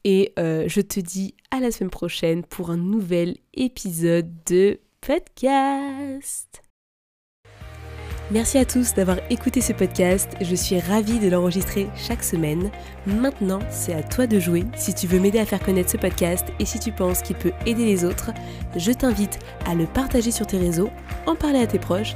et 0.05 0.31
euh, 0.39 0.63
je 0.67 0.79
te 0.79 1.01
dis 1.01 1.35
à 1.51 1.59
la 1.59 1.71
semaine 1.71 1.89
prochaine 1.89 2.43
pour 2.43 2.71
un 2.71 2.77
nouvel 2.77 3.35
épisode 3.53 4.31
de 4.45 4.79
podcast. 5.01 6.61
Merci 8.31 8.57
à 8.57 8.65
tous 8.65 8.93
d'avoir 8.93 9.17
écouté 9.29 9.59
ce 9.59 9.73
podcast. 9.73 10.29
Je 10.39 10.55
suis 10.55 10.79
ravie 10.79 11.19
de 11.19 11.27
l'enregistrer 11.27 11.89
chaque 11.95 12.23
semaine. 12.23 12.71
Maintenant, 13.05 13.59
c'est 13.69 13.93
à 13.93 14.01
toi 14.01 14.25
de 14.25 14.39
jouer. 14.39 14.63
Si 14.77 14.93
tu 14.93 15.05
veux 15.07 15.19
m'aider 15.19 15.39
à 15.39 15.45
faire 15.45 15.61
connaître 15.61 15.91
ce 15.91 15.97
podcast 15.97 16.47
et 16.59 16.65
si 16.65 16.79
tu 16.79 16.93
penses 16.93 17.21
qu'il 17.21 17.35
peut 17.35 17.51
aider 17.65 17.85
les 17.85 18.05
autres, 18.05 18.31
je 18.77 18.91
t'invite 18.93 19.37
à 19.65 19.75
le 19.75 19.85
partager 19.85 20.31
sur 20.31 20.47
tes 20.47 20.57
réseaux, 20.57 20.89
en 21.27 21.35
parler 21.35 21.59
à 21.59 21.67
tes 21.67 21.79
proches 21.79 22.15